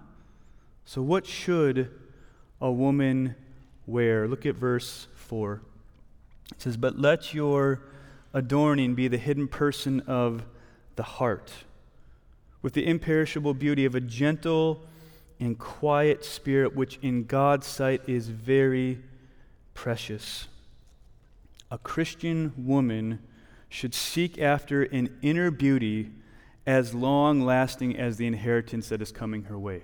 So, 0.85 1.01
what 1.01 1.25
should 1.25 1.89
a 2.61 2.71
woman 2.71 3.35
wear? 3.91 4.27
Look 4.27 4.45
at 4.45 4.55
verse 4.55 5.07
4. 5.15 5.61
It 6.51 6.61
says, 6.61 6.77
But 6.77 6.99
let 6.99 7.33
your 7.33 7.81
adorning 8.33 8.95
be 8.95 9.07
the 9.07 9.17
hidden 9.17 9.47
person 9.47 10.01
of 10.01 10.43
the 10.95 11.03
heart 11.03 11.51
with 12.61 12.73
the 12.73 12.85
imperishable 12.85 13.53
beauty 13.53 13.85
of 13.85 13.95
a 13.95 13.99
gentle 14.01 14.81
and 15.39 15.57
quiet 15.57 16.23
spirit, 16.23 16.75
which 16.75 16.99
in 17.01 17.25
God's 17.25 17.65
sight 17.65 18.07
is 18.07 18.27
very 18.29 18.99
precious. 19.73 20.47
A 21.71 21.77
Christian 21.77 22.53
woman 22.57 23.19
should 23.69 23.95
seek 23.95 24.39
after 24.39 24.83
an 24.83 25.17
inner 25.21 25.49
beauty 25.49 26.11
as 26.67 26.93
long 26.93 27.41
lasting 27.41 27.97
as 27.97 28.17
the 28.17 28.27
inheritance 28.27 28.89
that 28.89 29.01
is 29.01 29.11
coming 29.11 29.43
her 29.43 29.57
way. 29.57 29.81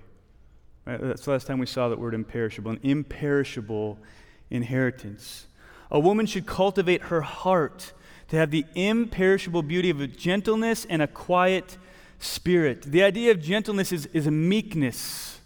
Right? 0.88 0.98
That's 1.02 1.26
the 1.26 1.32
last 1.32 1.46
time 1.46 1.58
we 1.58 1.66
saw 1.66 1.90
that 1.90 1.98
word 1.98 2.14
imperishable, 2.14 2.70
an 2.70 2.80
imperishable 2.82 3.98
inheritance. 4.48 5.46
A 5.90 6.00
woman 6.00 6.24
should 6.24 6.46
cultivate 6.46 7.02
her 7.02 7.20
heart 7.20 7.92
to 8.28 8.36
have 8.36 8.50
the 8.50 8.64
imperishable 8.74 9.62
beauty 9.62 9.90
of 9.90 10.00
a 10.00 10.06
gentleness 10.06 10.86
and 10.88 11.02
a 11.02 11.06
quiet 11.06 11.76
spirit. 12.18 12.82
The 12.84 13.02
idea 13.02 13.32
of 13.32 13.42
gentleness 13.42 13.92
is, 13.92 14.06
is 14.14 14.28
meekness. 14.28 15.40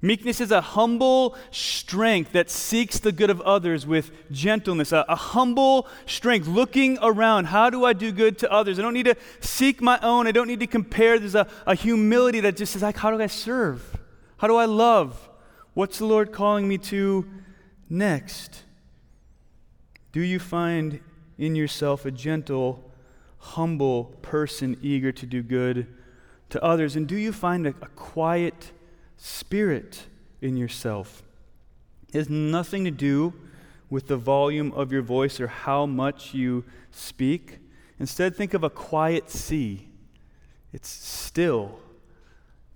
Meekness 0.00 0.40
is 0.40 0.52
a 0.52 0.60
humble 0.60 1.36
strength 1.50 2.30
that 2.30 2.48
seeks 2.48 3.00
the 3.00 3.10
good 3.10 3.30
of 3.30 3.40
others 3.40 3.84
with 3.84 4.12
gentleness, 4.30 4.92
a, 4.92 5.04
a, 5.08 5.16
humble 5.16 5.88
strength, 6.06 6.46
looking 6.46 6.98
around. 7.02 7.46
How 7.46 7.68
do 7.68 7.84
I 7.84 7.94
do 7.94 8.12
good 8.12 8.38
to 8.38 8.52
others? 8.52 8.78
I 8.78 8.82
don't 8.82 8.94
need 8.94 9.06
to 9.06 9.16
seek 9.40 9.82
my 9.82 9.98
own. 10.02 10.28
I 10.28 10.30
don't 10.30 10.46
need 10.46 10.60
to 10.60 10.68
compare. 10.68 11.18
There's 11.18 11.34
a, 11.34 11.48
a 11.66 11.74
humility 11.74 12.38
that 12.40 12.56
just 12.56 12.74
says, 12.74 12.82
like, 12.82 12.96
how 12.96 13.10
do 13.10 13.20
I 13.20 13.26
serve? 13.26 13.97
How 14.38 14.46
do 14.46 14.56
I 14.56 14.66
love? 14.66 15.28
What's 15.74 15.98
the 15.98 16.06
Lord 16.06 16.32
calling 16.32 16.66
me 16.68 16.78
to 16.78 17.28
next? 17.90 18.62
Do 20.12 20.20
you 20.20 20.38
find 20.38 21.00
in 21.38 21.56
yourself 21.56 22.06
a 22.06 22.10
gentle, 22.10 22.90
humble 23.38 24.04
person 24.22 24.78
eager 24.80 25.10
to 25.10 25.26
do 25.26 25.42
good 25.42 25.88
to 26.50 26.62
others? 26.62 26.94
And 26.94 27.06
do 27.06 27.16
you 27.16 27.32
find 27.32 27.66
a, 27.66 27.70
a 27.82 27.88
quiet 27.96 28.70
spirit 29.16 30.06
in 30.40 30.56
yourself? 30.56 31.24
It 32.08 32.14
has 32.14 32.30
nothing 32.30 32.84
to 32.84 32.92
do 32.92 33.34
with 33.90 34.06
the 34.06 34.16
volume 34.16 34.72
of 34.72 34.92
your 34.92 35.02
voice 35.02 35.40
or 35.40 35.48
how 35.48 35.84
much 35.84 36.32
you 36.32 36.64
speak. 36.92 37.58
Instead, 37.98 38.36
think 38.36 38.54
of 38.54 38.62
a 38.62 38.70
quiet 38.70 39.30
sea. 39.30 39.88
It's 40.72 40.88
still 40.88 41.80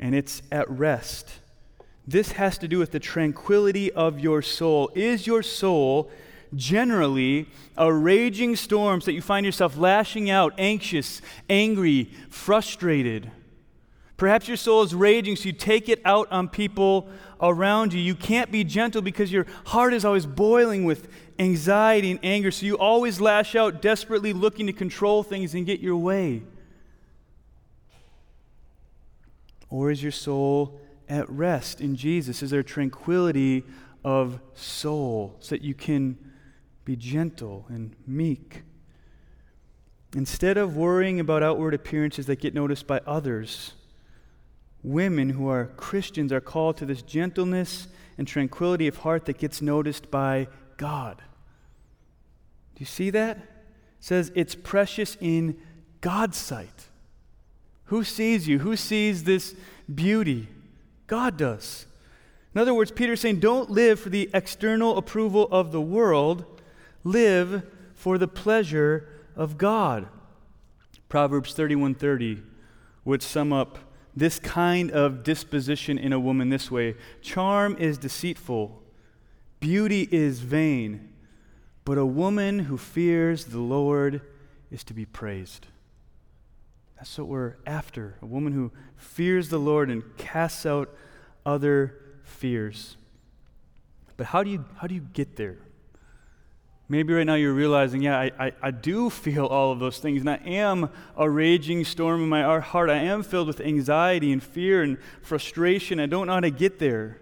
and 0.00 0.16
it's 0.16 0.42
at 0.50 0.68
rest. 0.68 1.38
This 2.06 2.32
has 2.32 2.58
to 2.58 2.68
do 2.68 2.78
with 2.78 2.90
the 2.90 3.00
tranquility 3.00 3.92
of 3.92 4.18
your 4.18 4.42
soul. 4.42 4.90
Is 4.94 5.26
your 5.26 5.42
soul 5.42 6.10
generally 6.54 7.48
a 7.76 7.92
raging 7.92 8.56
storm 8.56 9.00
so 9.00 9.06
that 9.06 9.12
you 9.12 9.22
find 9.22 9.46
yourself 9.46 9.76
lashing 9.76 10.28
out, 10.28 10.52
anxious, 10.58 11.22
angry, 11.48 12.10
frustrated? 12.28 13.30
Perhaps 14.16 14.46
your 14.46 14.56
soul 14.56 14.82
is 14.82 14.94
raging, 14.94 15.36
so 15.36 15.46
you 15.46 15.52
take 15.52 15.88
it 15.88 16.00
out 16.04 16.30
on 16.30 16.48
people 16.48 17.08
around 17.40 17.92
you. 17.92 18.00
You 18.00 18.14
can't 18.14 18.52
be 18.52 18.62
gentle 18.62 19.02
because 19.02 19.32
your 19.32 19.46
heart 19.66 19.94
is 19.94 20.04
always 20.04 20.26
boiling 20.26 20.84
with 20.84 21.08
anxiety 21.38 22.10
and 22.12 22.20
anger, 22.22 22.50
so 22.50 22.66
you 22.66 22.78
always 22.78 23.20
lash 23.20 23.56
out, 23.56 23.82
desperately 23.82 24.32
looking 24.32 24.66
to 24.66 24.72
control 24.72 25.22
things 25.22 25.54
and 25.54 25.66
get 25.66 25.80
your 25.80 25.96
way. 25.96 26.42
Or 29.70 29.90
is 29.90 30.02
your 30.02 30.12
soul 30.12 30.78
at 31.12 31.28
rest 31.28 31.82
in 31.82 31.94
Jesus? 31.94 32.42
Is 32.42 32.50
there 32.50 32.62
tranquility 32.62 33.64
of 34.02 34.40
soul 34.54 35.36
so 35.40 35.54
that 35.54 35.62
you 35.62 35.74
can 35.74 36.16
be 36.86 36.96
gentle 36.96 37.66
and 37.68 37.94
meek? 38.06 38.62
Instead 40.16 40.56
of 40.56 40.74
worrying 40.74 41.20
about 41.20 41.42
outward 41.42 41.74
appearances 41.74 42.24
that 42.26 42.40
get 42.40 42.54
noticed 42.54 42.86
by 42.86 42.98
others, 43.06 43.74
women 44.82 45.28
who 45.30 45.48
are 45.48 45.66
Christians 45.76 46.32
are 46.32 46.40
called 46.40 46.78
to 46.78 46.86
this 46.86 47.02
gentleness 47.02 47.88
and 48.16 48.26
tranquility 48.26 48.88
of 48.88 48.96
heart 48.98 49.26
that 49.26 49.36
gets 49.36 49.60
noticed 49.60 50.10
by 50.10 50.48
God. 50.78 51.18
Do 52.74 52.80
you 52.80 52.86
see 52.86 53.10
that? 53.10 53.36
It 53.36 53.42
says 54.00 54.32
it's 54.34 54.54
precious 54.54 55.18
in 55.20 55.58
God's 56.00 56.38
sight. 56.38 56.88
Who 57.86 58.02
sees 58.02 58.48
you? 58.48 58.60
Who 58.60 58.76
sees 58.76 59.24
this 59.24 59.54
beauty? 59.94 60.48
God 61.06 61.36
does. 61.36 61.86
In 62.54 62.60
other 62.60 62.74
words, 62.74 62.90
Peter's 62.90 63.20
saying, 63.20 63.40
don't 63.40 63.70
live 63.70 63.98
for 63.98 64.10
the 64.10 64.28
external 64.34 64.96
approval 64.98 65.48
of 65.50 65.72
the 65.72 65.80
world, 65.80 66.44
live 67.02 67.62
for 67.94 68.18
the 68.18 68.28
pleasure 68.28 69.08
of 69.34 69.56
God. 69.58 70.08
Proverbs 71.08 71.54
31:30 71.54 72.42
would 73.04 73.22
sum 73.22 73.52
up 73.52 73.78
this 74.14 74.38
kind 74.38 74.90
of 74.90 75.22
disposition 75.22 75.98
in 75.98 76.12
a 76.12 76.20
woman 76.20 76.50
this 76.50 76.70
way 76.70 76.94
charm 77.20 77.76
is 77.78 77.98
deceitful, 77.98 78.82
beauty 79.60 80.08
is 80.10 80.40
vain, 80.40 81.12
but 81.84 81.98
a 81.98 82.06
woman 82.06 82.60
who 82.60 82.76
fears 82.76 83.46
the 83.46 83.60
Lord 83.60 84.20
is 84.70 84.84
to 84.84 84.94
be 84.94 85.04
praised. 85.04 85.66
That's 87.02 87.18
what 87.18 87.26
we're 87.26 87.56
after 87.66 88.14
a 88.22 88.26
woman 88.26 88.52
who 88.52 88.70
fears 88.96 89.48
the 89.48 89.58
Lord 89.58 89.90
and 89.90 90.04
casts 90.18 90.64
out 90.64 90.88
other 91.44 91.98
fears. 92.22 92.96
But 94.16 94.26
how 94.26 94.44
do 94.44 94.50
you, 94.50 94.64
how 94.76 94.86
do 94.86 94.94
you 94.94 95.00
get 95.12 95.34
there? 95.34 95.58
Maybe 96.88 97.12
right 97.12 97.24
now 97.24 97.34
you're 97.34 97.54
realizing, 97.54 98.02
yeah, 98.02 98.16
I, 98.16 98.30
I, 98.38 98.52
I, 98.62 98.70
do 98.70 99.10
feel 99.10 99.46
all 99.46 99.72
of 99.72 99.80
those 99.80 99.98
things, 99.98 100.20
and 100.20 100.30
I 100.30 100.36
am 100.44 100.90
a 101.16 101.28
raging 101.28 101.84
storm 101.84 102.22
in 102.22 102.28
my 102.28 102.60
heart. 102.60 102.88
I 102.88 102.98
am 102.98 103.24
filled 103.24 103.48
with 103.48 103.60
anxiety 103.60 104.30
and 104.30 104.40
fear 104.40 104.84
and 104.84 104.96
frustration. 105.22 105.98
I 105.98 106.06
don't 106.06 106.28
know 106.28 106.34
how 106.34 106.40
to 106.40 106.50
get 106.50 106.78
there. 106.78 107.18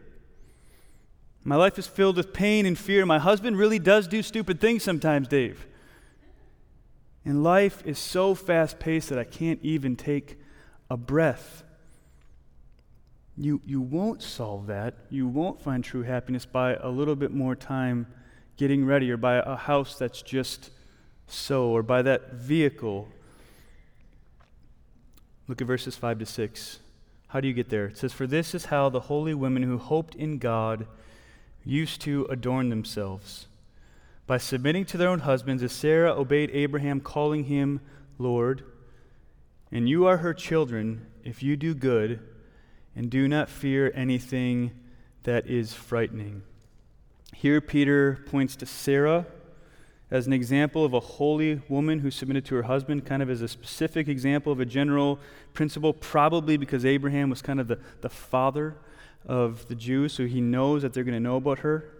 My 1.42 1.56
life 1.56 1.78
is 1.78 1.86
filled 1.86 2.18
with 2.18 2.34
pain 2.34 2.66
and 2.66 2.78
fear. 2.78 3.06
My 3.06 3.18
husband 3.18 3.56
really 3.56 3.78
does 3.78 4.06
do 4.06 4.22
stupid 4.22 4.60
things 4.60 4.82
sometimes, 4.82 5.26
Dave. 5.26 5.66
And 7.24 7.42
life 7.42 7.82
is 7.84 7.98
so 7.98 8.34
fast 8.34 8.78
paced 8.78 9.10
that 9.10 9.18
I 9.18 9.24
can't 9.24 9.60
even 9.62 9.96
take 9.96 10.38
a 10.88 10.96
breath. 10.96 11.62
you, 13.36 13.60
you 13.64 13.80
won't 13.80 14.22
solve 14.22 14.66
that. 14.66 14.94
You 15.08 15.26
won't 15.26 15.60
find 15.60 15.84
true 15.84 16.02
happiness 16.02 16.44
by 16.46 16.74
a 16.74 16.88
little 16.88 17.16
bit 17.16 17.30
more 17.32 17.54
time 17.54 18.06
getting 18.56 18.84
ready 18.84 19.10
or 19.10 19.16
by 19.16 19.36
a 19.36 19.56
house 19.56 19.98
that's 19.98 20.20
just 20.22 20.70
so 21.26 21.68
or 21.68 21.82
by 21.82 22.02
that 22.02 22.34
vehicle. 22.34 23.08
Look 25.48 25.60
at 25.60 25.66
verses 25.66 25.96
5 25.96 26.18
to 26.18 26.26
6. 26.26 26.78
How 27.28 27.40
do 27.40 27.48
you 27.48 27.54
get 27.54 27.68
there? 27.68 27.86
It 27.86 27.96
says, 27.96 28.12
For 28.12 28.26
this 28.26 28.54
is 28.54 28.66
how 28.66 28.88
the 28.88 29.00
holy 29.00 29.34
women 29.34 29.62
who 29.62 29.78
hoped 29.78 30.14
in 30.14 30.38
God 30.38 30.86
used 31.64 32.00
to 32.02 32.26
adorn 32.30 32.70
themselves 32.70 33.46
by 34.30 34.38
submitting 34.38 34.84
to 34.84 34.96
their 34.96 35.08
own 35.08 35.18
husbands, 35.18 35.60
as 35.60 35.72
Sarah 35.72 36.14
obeyed 36.14 36.52
Abraham, 36.52 37.00
calling 37.00 37.42
him 37.42 37.80
Lord. 38.16 38.62
And 39.72 39.88
you 39.88 40.06
are 40.06 40.18
her 40.18 40.32
children 40.32 41.04
if 41.24 41.42
you 41.42 41.56
do 41.56 41.74
good 41.74 42.20
and 42.94 43.10
do 43.10 43.26
not 43.26 43.48
fear 43.48 43.90
anything 43.92 44.70
that 45.24 45.48
is 45.48 45.72
frightening. 45.72 46.42
Here, 47.34 47.60
Peter 47.60 48.24
points 48.26 48.54
to 48.54 48.66
Sarah 48.66 49.26
as 50.12 50.28
an 50.28 50.32
example 50.32 50.84
of 50.84 50.94
a 50.94 51.00
holy 51.00 51.60
woman 51.68 51.98
who 51.98 52.12
submitted 52.12 52.44
to 52.44 52.54
her 52.54 52.62
husband, 52.62 53.04
kind 53.04 53.24
of 53.24 53.30
as 53.30 53.42
a 53.42 53.48
specific 53.48 54.06
example 54.06 54.52
of 54.52 54.60
a 54.60 54.64
general 54.64 55.18
principle, 55.54 55.92
probably 55.92 56.56
because 56.56 56.84
Abraham 56.84 57.30
was 57.30 57.42
kind 57.42 57.58
of 57.58 57.66
the, 57.66 57.80
the 58.00 58.08
father 58.08 58.76
of 59.26 59.66
the 59.66 59.74
Jews, 59.74 60.12
so 60.12 60.26
he 60.26 60.40
knows 60.40 60.82
that 60.82 60.92
they're 60.92 61.02
going 61.02 61.14
to 61.14 61.18
know 61.18 61.34
about 61.34 61.58
her. 61.58 61.99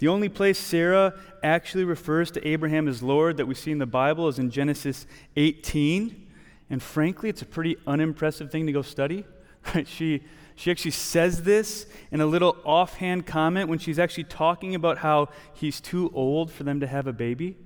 The 0.00 0.08
only 0.08 0.30
place 0.30 0.58
Sarah 0.58 1.14
actually 1.42 1.84
refers 1.84 2.30
to 2.32 2.48
Abraham 2.48 2.88
as 2.88 3.02
Lord 3.02 3.36
that 3.36 3.44
we 3.44 3.54
see 3.54 3.70
in 3.70 3.78
the 3.78 3.86
Bible 3.86 4.28
is 4.28 4.38
in 4.38 4.50
Genesis 4.50 5.06
18. 5.36 6.26
And 6.70 6.82
frankly, 6.82 7.28
it's 7.28 7.42
a 7.42 7.46
pretty 7.46 7.76
unimpressive 7.86 8.50
thing 8.50 8.66
to 8.66 8.72
go 8.72 8.82
study. 8.82 9.24
She, 9.84 10.22
she 10.56 10.70
actually 10.70 10.92
says 10.92 11.42
this 11.42 11.84
in 12.10 12.22
a 12.22 12.26
little 12.26 12.56
offhand 12.64 13.26
comment 13.26 13.68
when 13.68 13.78
she's 13.78 13.98
actually 13.98 14.24
talking 14.24 14.74
about 14.74 14.98
how 14.98 15.28
he's 15.52 15.82
too 15.82 16.10
old 16.14 16.50
for 16.50 16.64
them 16.64 16.80
to 16.80 16.86
have 16.86 17.06
a 17.06 17.12
baby. 17.12 17.56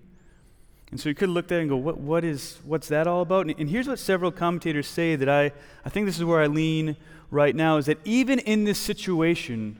And 0.90 1.00
so 1.00 1.08
you 1.08 1.14
could 1.14 1.28
look 1.28 1.52
it 1.52 1.60
and 1.60 1.68
go, 1.68 1.76
what, 1.76 1.98
what 1.98 2.24
is, 2.24 2.58
what's 2.64 2.88
that 2.88 3.06
all 3.06 3.22
about? 3.22 3.46
And, 3.46 3.54
and 3.60 3.70
here's 3.70 3.86
what 3.86 4.00
several 4.00 4.32
commentators 4.32 4.88
say 4.88 5.14
that 5.14 5.28
I, 5.28 5.52
I 5.84 5.88
think 5.88 6.06
this 6.06 6.18
is 6.18 6.24
where 6.24 6.40
I 6.40 6.48
lean 6.48 6.96
right 7.30 7.54
now 7.54 7.76
is 7.76 7.86
that 7.86 7.98
even 8.04 8.40
in 8.40 8.64
this 8.64 8.78
situation 8.78 9.78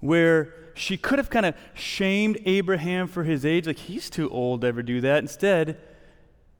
where 0.00 0.54
she 0.78 0.96
could 0.96 1.18
have 1.18 1.30
kind 1.30 1.46
of 1.46 1.54
shamed 1.74 2.38
Abraham 2.44 3.08
for 3.08 3.24
his 3.24 3.44
age, 3.44 3.66
like 3.66 3.78
he's 3.78 4.08
too 4.08 4.30
old 4.30 4.60
to 4.60 4.68
ever 4.68 4.82
do 4.82 5.00
that. 5.00 5.18
Instead, 5.18 5.78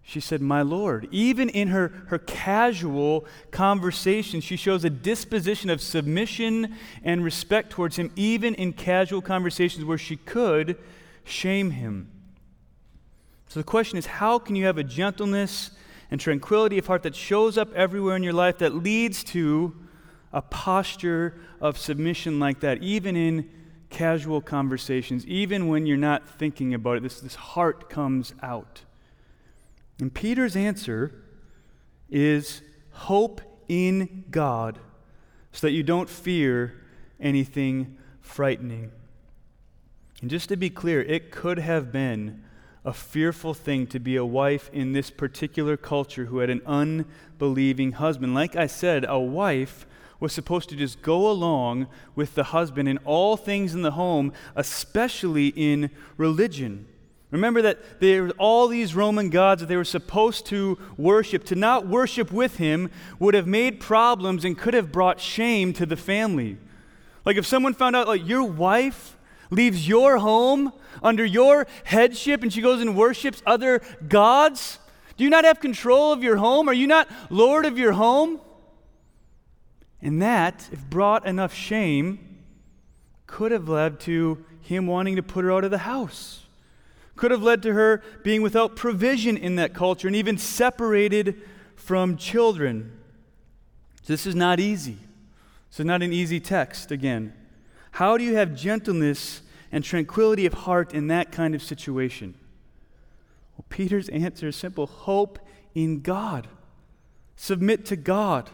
she 0.02 0.20
said, 0.20 0.40
My 0.40 0.62
Lord. 0.62 1.07
Even 1.11 1.48
in 1.48 1.68
her, 1.68 1.92
her 2.07 2.18
casual 2.18 3.26
conversation, 3.50 4.40
she 4.40 4.57
shows 4.57 4.85
a 4.85 4.90
disposition 4.90 5.70
of 5.70 5.81
submission 5.81 6.74
and 7.04 7.22
respect 7.22 7.70
towards 7.70 7.96
him, 7.96 8.11
even 8.16 8.54
in 8.54 8.72
casual 8.72 9.20
conversations 9.20 9.85
where 9.85 9.98
she 9.98 10.16
could 10.16 10.78
shame 11.24 11.72
him. 11.72 12.11
So 13.48 13.61
the 13.61 13.64
question 13.64 13.98
is 13.98 14.07
how 14.07 14.38
can 14.38 14.57
you 14.57 14.64
have 14.66 14.78
a 14.78 14.85
gentleness 14.85 15.70
and 16.11 16.20
tranquility 16.20 16.78
of 16.78 16.87
heart 16.87 17.02
that 17.02 17.14
shows 17.14 17.59
up 17.59 17.72
everywhere 17.74 18.16
in 18.16 18.22
your 18.22 18.33
life 18.33 18.59
that 18.59 18.74
leads 18.74 19.22
to 19.24 19.76
a 20.33 20.42
posture 20.42 21.38
of 21.61 21.76
submission 21.78 22.38
like 22.38 22.61
that, 22.61 22.83
even 22.83 23.14
in 23.14 23.50
casual 23.90 24.40
conversations, 24.40 25.27
even 25.27 25.68
when 25.68 25.87
you're 25.87 25.96
not 25.96 26.29
thinking 26.29 26.74
about 26.74 26.98
it? 26.98 27.03
This, 27.03 27.20
this 27.20 27.35
heart 27.35 27.88
comes 27.88 28.35
out. 28.42 28.83
And 30.01 30.12
Peter's 30.12 30.57
answer 30.57 31.24
is 32.11 32.62
hope 32.92 33.40
in 33.68 34.24
God 34.31 34.79
so 35.53 35.66
that 35.66 35.72
you 35.72 35.83
don't 35.83 36.09
fear 36.09 36.74
anything 37.20 37.96
frightening. 38.20 38.92
And 40.20 40.31
just 40.31 40.48
to 40.48 40.57
be 40.57 40.70
clear, 40.70 41.03
it 41.03 41.31
could 41.31 41.59
have 41.59 41.92
been 41.92 42.42
a 42.85 42.92
fearful 42.92 43.55
thing 43.55 43.87
to 43.88 43.98
be 43.98 44.16
a 44.16 44.24
wife 44.24 44.70
in 44.72 44.92
this 44.92 45.11
particular 45.11 45.77
culture 45.77 46.27
who 46.27 46.38
had 46.38 46.51
an 46.51 46.62
unbelieving 46.64 47.92
husband. 47.92 48.35
Like 48.35 48.57
I 48.57 48.66
said, 48.66 49.05
a 49.09 49.18
wife 49.18 49.87
was 50.20 50.33
supposed 50.33 50.68
to 50.68 50.76
just 50.76 51.00
go 51.02 51.31
along 51.31 51.87
with 52.14 52.35
the 52.35 52.44
husband 52.44 52.88
in 52.88 52.98
all 52.98 53.37
things 53.37 53.74
in 53.74 53.83
the 53.83 53.92
home, 53.92 54.33
especially 54.57 55.48
in 55.48 55.90
religion. 56.16 56.87
Remember 57.31 57.61
that 57.62 58.00
there 58.00 58.24
were 58.24 58.31
all 58.38 58.68
these 58.68 58.94
Roman 58.94 59.28
gods 59.28 59.61
that 59.61 59.66
they 59.66 59.76
were 59.76 59.85
supposed 59.85 60.46
to 60.46 60.78
worship. 60.96 61.44
To 61.44 61.54
not 61.54 61.87
worship 61.87 62.33
with 62.33 62.57
him 62.57 62.90
would 63.18 63.35
have 63.35 63.46
made 63.46 63.81
problems 63.81 64.44
and 64.44 64.57
could 64.57 64.74
have 64.74 64.90
brought 64.90 65.20
shame 65.20 65.72
to 65.74 65.85
the 65.85 65.96
family. 65.96 66.57
Like 67.24 67.37
if 67.37 67.46
someone 67.46 67.74
found 67.74 67.94
out, 67.94 68.09
like, 68.09 68.26
your 68.26 68.44
wife 68.44 69.16
leaves 69.50 69.87
your 69.87 70.18
home 70.18 70.72
under 71.02 71.24
your 71.24 71.66
headship 71.85 72.42
and 72.42 72.52
she 72.52 72.62
goes 72.62 72.81
and 72.81 72.96
worships 72.96 73.42
other 73.44 73.83
gods, 74.09 74.78
do 75.18 75.24
you 75.24 75.31
not 75.31 75.44
have 75.44 75.61
control 75.61 76.12
of 76.12 76.22
your 76.22 76.37
home? 76.37 76.68
Are 76.68 76.74
you 76.74 76.87
not 76.87 77.09
Lord 77.28 77.66
of 77.66 77.76
your 77.76 77.92
home? 77.92 78.40
And 80.01 80.23
that, 80.23 80.69
if 80.73 80.89
brought 80.89 81.27
enough 81.27 81.53
shame, 81.53 82.41
could 83.27 83.53
have 83.53 83.69
led 83.69 84.01
to 84.01 84.45
him 84.61 84.87
wanting 84.87 85.17
to 85.17 85.23
put 85.23 85.45
her 85.45 85.53
out 85.53 85.65
of 85.65 85.71
the 85.71 85.79
house 85.79 86.47
could 87.19 87.31
have 87.31 87.43
led 87.43 87.63
to 87.65 87.75
her 87.75 88.03
being 88.23 88.41
without 88.41 88.77
provision 88.77 89.37
in 89.37 89.57
that 89.57 89.75
culture 89.75 90.07
and 90.09 90.17
even 90.17 90.39
separated 90.39 91.43
from 91.77 92.17
children. 92.17 92.99
This 94.07 94.25
is 94.25 94.35
not 94.35 94.59
easy. 94.59 94.97
This 95.69 95.81
is 95.81 95.87
not 95.87 96.03
an 96.03 96.13
easy 96.13 96.41
text, 96.41 96.91
again. 96.91 97.35
How 97.93 98.17
do 98.17 98.25
you 98.25 98.37
have 98.37 98.55
gentleness 98.55 99.43
and 99.71 99.85
tranquility 99.85 100.47
of 100.47 100.55
heart 100.55 100.95
in 100.95 101.09
that 101.09 101.31
kind 101.31 101.55
of 101.55 101.63
situation? 101.63 102.35
Well, 103.57 103.67
Peter's 103.69 104.09
answer 104.09 104.49
is 104.49 104.57
simple 104.57 104.87
hope 104.87 105.39
in 105.75 106.01
God, 106.01 106.49
submit 107.37 107.85
to 107.87 107.97
God, 107.97 108.49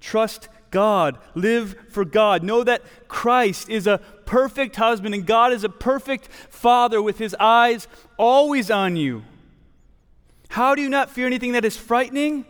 trust 0.00 0.48
God, 0.70 1.18
live 1.34 1.74
for 1.90 2.04
God. 2.04 2.42
Know 2.42 2.64
that 2.64 2.82
Christ 3.08 3.68
is 3.68 3.86
a 3.86 3.98
perfect 4.26 4.76
husband 4.76 5.14
and 5.14 5.26
God 5.26 5.52
is 5.52 5.64
a 5.64 5.68
perfect 5.68 6.28
father 6.50 7.00
with 7.00 7.18
his 7.18 7.34
eyes 7.40 7.88
always 8.16 8.70
on 8.70 8.96
you. 8.96 9.22
How 10.48 10.74
do 10.74 10.82
you 10.82 10.88
not 10.88 11.10
fear 11.10 11.26
anything 11.26 11.52
that 11.52 11.64
is 11.64 11.76
frightening? 11.76 12.44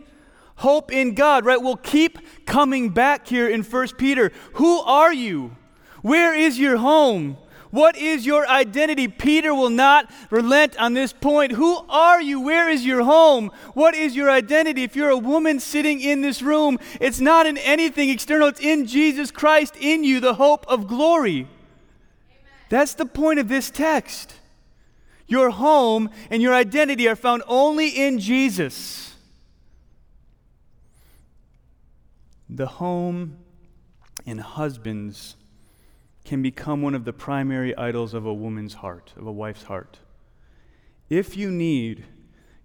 Hope 0.55 0.91
in 0.91 1.15
God, 1.15 1.45
right? 1.45 1.61
We'll 1.61 1.77
keep 1.77 2.45
coming 2.45 2.89
back 2.89 3.27
here 3.27 3.47
in 3.47 3.63
1 3.63 3.87
Peter. 3.97 4.31
Who 4.53 4.79
are 4.79 5.13
you? 5.13 5.55
Where 6.01 6.33
is 6.33 6.59
your 6.59 6.77
home? 6.77 7.37
What 7.71 7.95
is 7.95 8.25
your 8.25 8.47
identity? 8.47 9.07
Peter 9.07 9.53
will 9.53 9.69
not 9.69 10.09
relent 10.31 10.79
on 10.79 10.93
this 10.93 11.13
point. 11.13 11.51
Who 11.51 11.77
are 11.87 12.21
you? 12.21 12.41
Where 12.41 12.67
is 12.67 12.85
your 12.85 13.03
home? 13.03 13.51
What 13.73 13.93
is 13.93 14.15
your 14.15 14.29
identity? 14.29 14.83
If 14.83 14.95
you're 14.95 15.09
a 15.09 15.17
woman 15.17 15.59
sitting 15.59 16.01
in 16.01 16.21
this 16.21 16.41
room, 16.41 16.79
it's 16.99 17.19
not 17.19 17.45
in 17.45 17.57
anything 17.57 18.09
external, 18.09 18.47
it's 18.47 18.59
in 18.59 18.87
Jesus 18.87 19.29
Christ 19.29 19.75
in 19.79 20.03
you, 20.03 20.19
the 20.19 20.35
hope 20.35 20.65
of 20.67 20.87
glory. 20.87 21.41
Amen. 21.41 21.47
That's 22.69 22.95
the 22.95 23.05
point 23.05 23.39
of 23.39 23.49
this 23.49 23.69
text. 23.69 24.33
Your 25.27 25.51
home 25.51 26.09
and 26.31 26.41
your 26.41 26.55
identity 26.55 27.07
are 27.07 27.15
found 27.15 27.43
only 27.47 27.89
in 27.89 28.17
Jesus. 28.17 29.13
The 32.49 32.65
home 32.65 33.37
and 34.25 34.41
husbands 34.41 35.35
can 36.29 36.43
become 36.43 36.83
one 36.83 36.93
of 36.93 37.05
the 37.05 37.11
primary 37.11 37.75
idols 37.75 38.13
of 38.13 38.23
a 38.23 38.31
woman's 38.31 38.75
heart, 38.75 39.13
of 39.17 39.25
a 39.25 39.31
wife's 39.31 39.63
heart. 39.63 39.97
If 41.09 41.35
you 41.35 41.49
need 41.49 42.05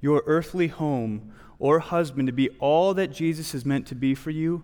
your 0.03 0.23
earthly 0.27 0.69
home 0.69 1.33
or 1.59 1.79
husband 1.79 2.27
to 2.29 2.33
be 2.35 2.51
all 2.59 2.93
that 2.93 3.11
Jesus 3.11 3.55
is 3.55 3.65
meant 3.65 3.87
to 3.87 3.95
be 3.95 4.15
for 4.15 4.29
you, 4.29 4.63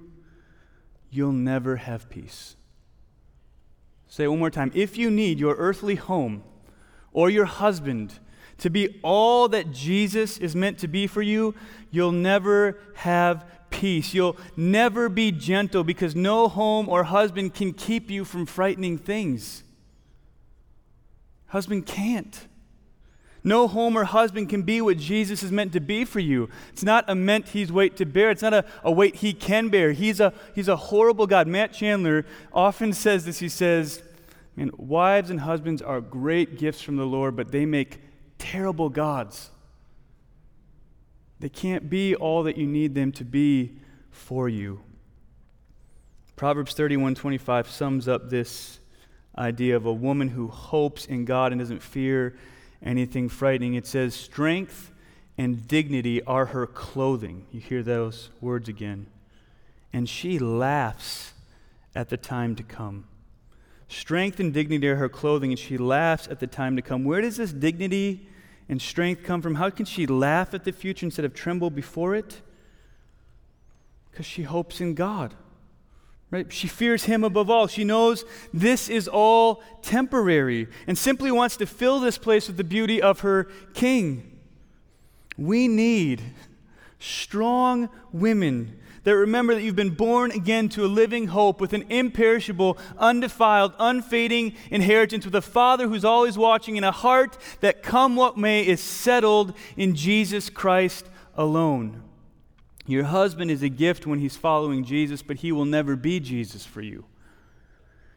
you'll 1.08 1.32
never 1.32 1.76
have 1.76 2.10
peace. 2.10 2.56
Say 4.06 4.24
it 4.24 4.28
one 4.28 4.38
more 4.38 4.50
time. 4.50 4.70
If 4.74 4.98
you 4.98 5.10
need 5.10 5.40
your 5.40 5.54
earthly 5.54 5.94
home 5.94 6.42
or 7.10 7.30
your 7.30 7.46
husband 7.46 8.18
to 8.58 8.68
be 8.68 9.00
all 9.02 9.48
that 9.48 9.70
Jesus 9.70 10.36
is 10.36 10.54
meant 10.54 10.76
to 10.80 10.88
be 10.88 11.06
for 11.06 11.22
you, 11.22 11.54
you'll 11.90 12.12
never 12.12 12.78
have 12.96 13.46
peace. 13.70 14.12
You'll 14.14 14.36
never 14.56 15.08
be 15.08 15.32
gentle 15.32 15.84
because 15.84 16.14
no 16.14 16.48
home 16.48 16.88
or 16.88 17.04
husband 17.04 17.54
can 17.54 17.72
keep 17.72 18.10
you 18.10 18.24
from 18.24 18.46
frightening 18.46 18.98
things. 18.98 19.62
Husband 21.48 21.86
can't. 21.86 22.46
No 23.42 23.66
home 23.66 23.96
or 23.96 24.04
husband 24.04 24.50
can 24.50 24.62
be 24.62 24.80
what 24.80 24.98
Jesus 24.98 25.42
is 25.42 25.50
meant 25.50 25.72
to 25.72 25.80
be 25.80 26.04
for 26.04 26.20
you. 26.20 26.50
It's 26.72 26.82
not 26.82 27.06
a 27.08 27.14
meant 27.14 27.48
he's 27.48 27.72
weight 27.72 27.96
to 27.96 28.04
bear. 28.04 28.30
It's 28.30 28.42
not 28.42 28.52
a, 28.52 28.64
a 28.84 28.92
weight 28.92 29.16
he 29.16 29.32
can 29.32 29.68
bear. 29.68 29.92
He's 29.92 30.20
a, 30.20 30.34
he's 30.54 30.68
a 30.68 30.76
horrible 30.76 31.26
God. 31.26 31.46
Matt 31.46 31.72
Chandler 31.72 32.26
often 32.52 32.92
says 32.92 33.24
this. 33.24 33.38
He 33.38 33.48
says, 33.48 34.02
Man, 34.56 34.70
wives 34.76 35.30
and 35.30 35.40
husbands 35.40 35.80
are 35.80 36.00
great 36.00 36.58
gifts 36.58 36.82
from 36.82 36.96
the 36.96 37.06
Lord, 37.06 37.34
but 37.34 37.50
they 37.50 37.64
make 37.64 38.00
terrible 38.36 38.90
gods. 38.90 39.50
They 41.40 41.48
can't 41.48 41.90
be 41.90 42.14
all 42.14 42.42
that 42.44 42.56
you 42.56 42.66
need 42.66 42.94
them 42.94 43.12
to 43.12 43.24
be 43.24 43.78
for 44.10 44.48
you. 44.48 44.80
Proverbs 46.36 46.74
31:25 46.74 47.68
sums 47.68 48.06
up 48.06 48.30
this 48.30 48.80
idea 49.36 49.76
of 49.76 49.86
a 49.86 49.92
woman 49.92 50.28
who 50.28 50.48
hopes 50.48 51.06
in 51.06 51.24
God 51.24 51.52
and 51.52 51.60
doesn't 51.60 51.82
fear 51.82 52.36
anything 52.82 53.28
frightening. 53.28 53.74
It 53.74 53.86
says, 53.86 54.14
Strength 54.14 54.90
and 55.38 55.66
dignity 55.66 56.22
are 56.24 56.46
her 56.46 56.66
clothing. 56.66 57.46
You 57.50 57.60
hear 57.60 57.82
those 57.82 58.30
words 58.40 58.68
again. 58.68 59.06
And 59.92 60.08
she 60.08 60.38
laughs 60.38 61.32
at 61.94 62.08
the 62.08 62.16
time 62.16 62.54
to 62.56 62.62
come. 62.62 63.06
Strength 63.88 64.38
and 64.38 64.52
dignity 64.52 64.88
are 64.88 64.96
her 64.96 65.08
clothing, 65.08 65.50
and 65.50 65.58
she 65.58 65.76
laughs 65.76 66.28
at 66.28 66.38
the 66.38 66.46
time 66.46 66.76
to 66.76 66.82
come. 66.82 67.04
Where 67.04 67.20
does 67.20 67.38
this 67.38 67.52
dignity 67.52 68.28
and 68.70 68.80
strength 68.80 69.24
come 69.24 69.42
from? 69.42 69.56
How 69.56 69.68
can 69.68 69.84
she 69.84 70.06
laugh 70.06 70.54
at 70.54 70.62
the 70.64 70.70
future 70.70 71.04
instead 71.04 71.24
of 71.24 71.34
tremble 71.34 71.70
before 71.70 72.14
it? 72.14 72.40
Because 74.10 74.24
she 74.24 74.44
hopes 74.44 74.80
in 74.80 74.94
God. 74.94 75.34
Right? 76.30 76.50
She 76.52 76.68
fears 76.68 77.04
him 77.04 77.24
above 77.24 77.50
all. 77.50 77.66
She 77.66 77.82
knows 77.82 78.24
this 78.54 78.88
is 78.88 79.08
all 79.08 79.64
temporary 79.82 80.68
and 80.86 80.96
simply 80.96 81.32
wants 81.32 81.56
to 81.56 81.66
fill 81.66 81.98
this 81.98 82.16
place 82.16 82.46
with 82.46 82.56
the 82.56 82.64
beauty 82.64 83.02
of 83.02 83.20
her 83.20 83.48
king. 83.74 84.38
We 85.36 85.66
need 85.66 86.22
strong 87.00 87.88
women 88.12 88.78
that 89.04 89.16
remember 89.16 89.54
that 89.54 89.62
you've 89.62 89.76
been 89.76 89.94
born 89.94 90.30
again 90.30 90.68
to 90.70 90.84
a 90.84 90.86
living 90.86 91.28
hope 91.28 91.60
with 91.60 91.72
an 91.72 91.84
imperishable, 91.88 92.76
undefiled, 92.98 93.72
unfading 93.78 94.54
inheritance 94.70 95.24
with 95.24 95.34
a 95.34 95.42
Father 95.42 95.88
who's 95.88 96.04
always 96.04 96.36
watching 96.36 96.76
and 96.76 96.84
a 96.84 96.92
heart 96.92 97.38
that, 97.60 97.82
come 97.82 98.14
what 98.14 98.36
may, 98.36 98.66
is 98.66 98.80
settled 98.80 99.54
in 99.76 99.94
Jesus 99.94 100.50
Christ 100.50 101.06
alone. 101.34 102.02
Your 102.86 103.04
husband 103.04 103.50
is 103.50 103.62
a 103.62 103.68
gift 103.68 104.06
when 104.06 104.18
he's 104.18 104.36
following 104.36 104.84
Jesus, 104.84 105.22
but 105.22 105.38
he 105.38 105.52
will 105.52 105.64
never 105.64 105.96
be 105.96 106.20
Jesus 106.20 106.66
for 106.66 106.82
you. 106.82 107.04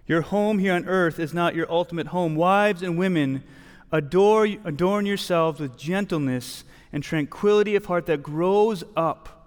Your 0.06 0.22
home 0.22 0.60
here 0.60 0.74
on 0.74 0.86
earth 0.86 1.18
is 1.18 1.34
not 1.34 1.56
your 1.56 1.72
ultimate 1.72 2.08
home. 2.08 2.36
Wives 2.36 2.82
and 2.84 2.98
women, 2.98 3.44
adore, 3.92 4.46
adorn 4.66 5.06
yourselves 5.06 5.62
with 5.62 5.78
gentleness 5.78 6.66
and 6.92 7.02
tranquility 7.02 7.76
of 7.76 7.86
heart 7.86 8.06
that 8.08 8.22
grows 8.22 8.84
up 8.98 9.43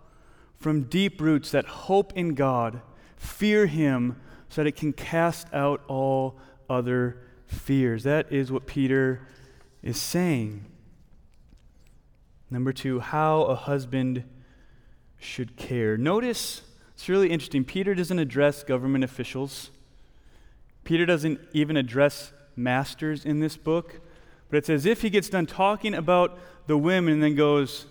from 0.66 0.83
deep 0.83 1.20
roots 1.20 1.52
that 1.52 1.64
hope 1.64 2.12
in 2.16 2.35
God, 2.35 2.81
fear 3.16 3.66
Him, 3.66 4.20
so 4.48 4.64
that 4.64 4.66
it 4.66 4.74
can 4.74 4.92
cast 4.92 5.46
out 5.55 5.81
all 5.87 6.35
other 6.68 7.18
fears. 7.46 8.02
That 8.02 8.33
is 8.33 8.50
what 8.50 8.66
Peter 8.66 9.20
is 9.81 9.96
saying. 9.96 10.64
Number 12.50 12.72
two, 12.72 12.98
how 12.98 13.42
a 13.42 13.55
husband 13.55 14.24
should 15.20 15.55
care. 15.55 15.96
Notice, 15.96 16.62
it's 16.94 17.09
really 17.09 17.31
interesting. 17.31 17.64
Peter 17.64 17.94
doesn't 17.94 18.18
address 18.18 18.64
government 18.64 19.05
officials, 19.05 19.70
Peter 20.83 21.07
doesn't 21.07 21.38
even 21.52 21.76
address 21.76 22.33
masters 22.57 23.24
in 23.24 23.38
this 23.38 23.57
book, 23.57 24.00
but 24.50 24.57
it's 24.57 24.68
as 24.68 24.85
if 24.85 25.02
he 25.02 25.11
gets 25.11 25.29
done 25.29 25.46
talking 25.46 25.94
about 25.94 26.37
the 26.66 26.76
women 26.76 27.12
and 27.14 27.22
then 27.22 27.37
goes, 27.37 27.87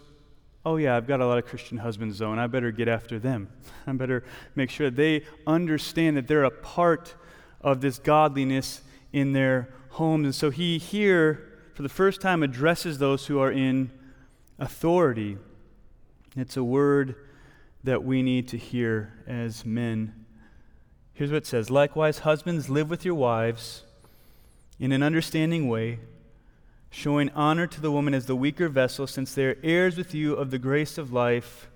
Oh, 0.66 0.78
yeah, 0.78 0.98
I've 0.98 1.06
got 1.06 1.22
a 1.22 1.28
lot 1.28 1.38
of 1.38 1.46
Christian 1.46 1.78
husbands, 1.78 2.18
though, 2.18 2.32
and 2.32 2.42
I 2.42 2.48
better 2.48 2.72
get 2.72 2.88
after 2.88 3.20
them. 3.20 3.50
I 3.88 3.94
better 3.94 4.24
make 4.56 4.72
sure 4.72 4.90
they 4.90 5.24
understand 5.46 6.18
that 6.18 6.28
they're 6.28 6.44
a 6.44 6.50
part 6.50 7.14
of 7.62 7.82
this 7.82 8.00
godliness 8.00 8.82
in 9.14 9.34
their 9.34 9.70
homes. 9.90 10.26
And 10.26 10.36
so 10.36 10.50
he 10.50 10.80
here, 10.80 11.60
for 11.76 11.84
the 11.84 11.90
first 11.90 12.20
time, 12.20 12.42
addresses 12.42 12.98
those 12.98 13.28
who 13.28 13.40
are 13.40 13.52
in 13.52 13.92
authority. 14.58 15.38
It's 16.36 16.58
a 16.58 16.64
word 16.64 17.16
that 17.84 18.04
we 18.04 18.24
need 18.24 18.48
to 18.48 18.58
hear 18.58 19.14
as 19.28 19.66
men. 19.66 20.26
Here's 21.14 21.30
what 21.32 21.38
it 21.38 21.46
says 21.46 21.70
Likewise, 21.70 22.20
husbands, 22.20 22.70
live 22.70 22.90
with 22.90 23.06
your 23.06 23.16
wives 23.16 23.84
in 24.80 24.92
an 24.92 25.04
understanding 25.04 25.68
way, 25.70 26.00
showing 26.96 27.30
honor 27.32 27.68
to 27.68 27.82
the 27.82 27.92
woman 27.92 28.14
as 28.14 28.26
the 28.26 28.38
weaker 28.38 28.70
vessel, 28.70 29.06
since 29.06 29.36
they 29.36 29.44
are 29.44 29.58
heirs 29.62 29.98
with 29.98 30.16
you 30.16 30.34
of 30.34 30.50
the 30.50 30.58
grace 30.58 30.98
of 30.98 31.12
life, 31.12 31.68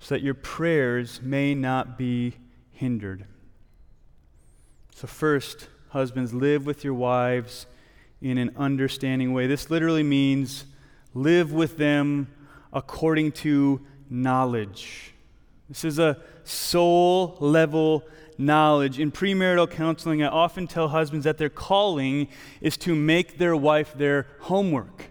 so 0.00 0.16
that 0.16 0.22
your 0.22 0.34
prayers 0.34 1.20
may 1.22 1.54
not 1.54 1.96
be 1.96 2.34
hindered. 2.72 3.24
So, 4.92 5.06
first, 5.06 5.68
husbands, 5.90 6.34
live 6.34 6.66
with 6.66 6.82
your 6.82 6.94
wives 6.94 7.66
in 8.20 8.38
an 8.38 8.50
understanding 8.56 9.32
way. 9.32 9.46
This 9.46 9.70
literally 9.70 10.02
means 10.02 10.64
live 11.14 11.52
with 11.52 11.76
them 11.76 12.26
according 12.72 13.30
to 13.32 13.80
knowledge. 14.10 15.14
This 15.68 15.84
is 15.84 16.00
a 16.00 16.20
soul 16.42 17.36
level 17.38 18.02
knowledge. 18.40 18.98
In 18.98 19.12
premarital 19.12 19.70
counseling, 19.70 20.22
I 20.22 20.28
often 20.28 20.66
tell 20.66 20.88
husbands 20.88 21.24
that 21.24 21.38
their 21.38 21.48
calling 21.48 22.28
is 22.60 22.76
to 22.78 22.94
make 22.94 23.38
their 23.38 23.54
wife 23.54 23.94
their 23.94 24.26
homework. 24.40 25.04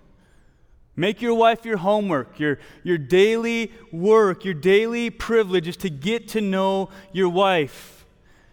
Make 0.95 1.21
your 1.21 1.33
wife 1.35 1.63
your 1.63 1.77
homework. 1.77 2.39
Your, 2.39 2.59
your 2.83 2.97
daily 2.97 3.71
work, 3.91 4.43
your 4.43 4.53
daily 4.53 5.09
privilege 5.09 5.67
is 5.67 5.77
to 5.77 5.89
get 5.89 6.27
to 6.29 6.41
know 6.41 6.89
your 7.13 7.29
wife. 7.29 8.05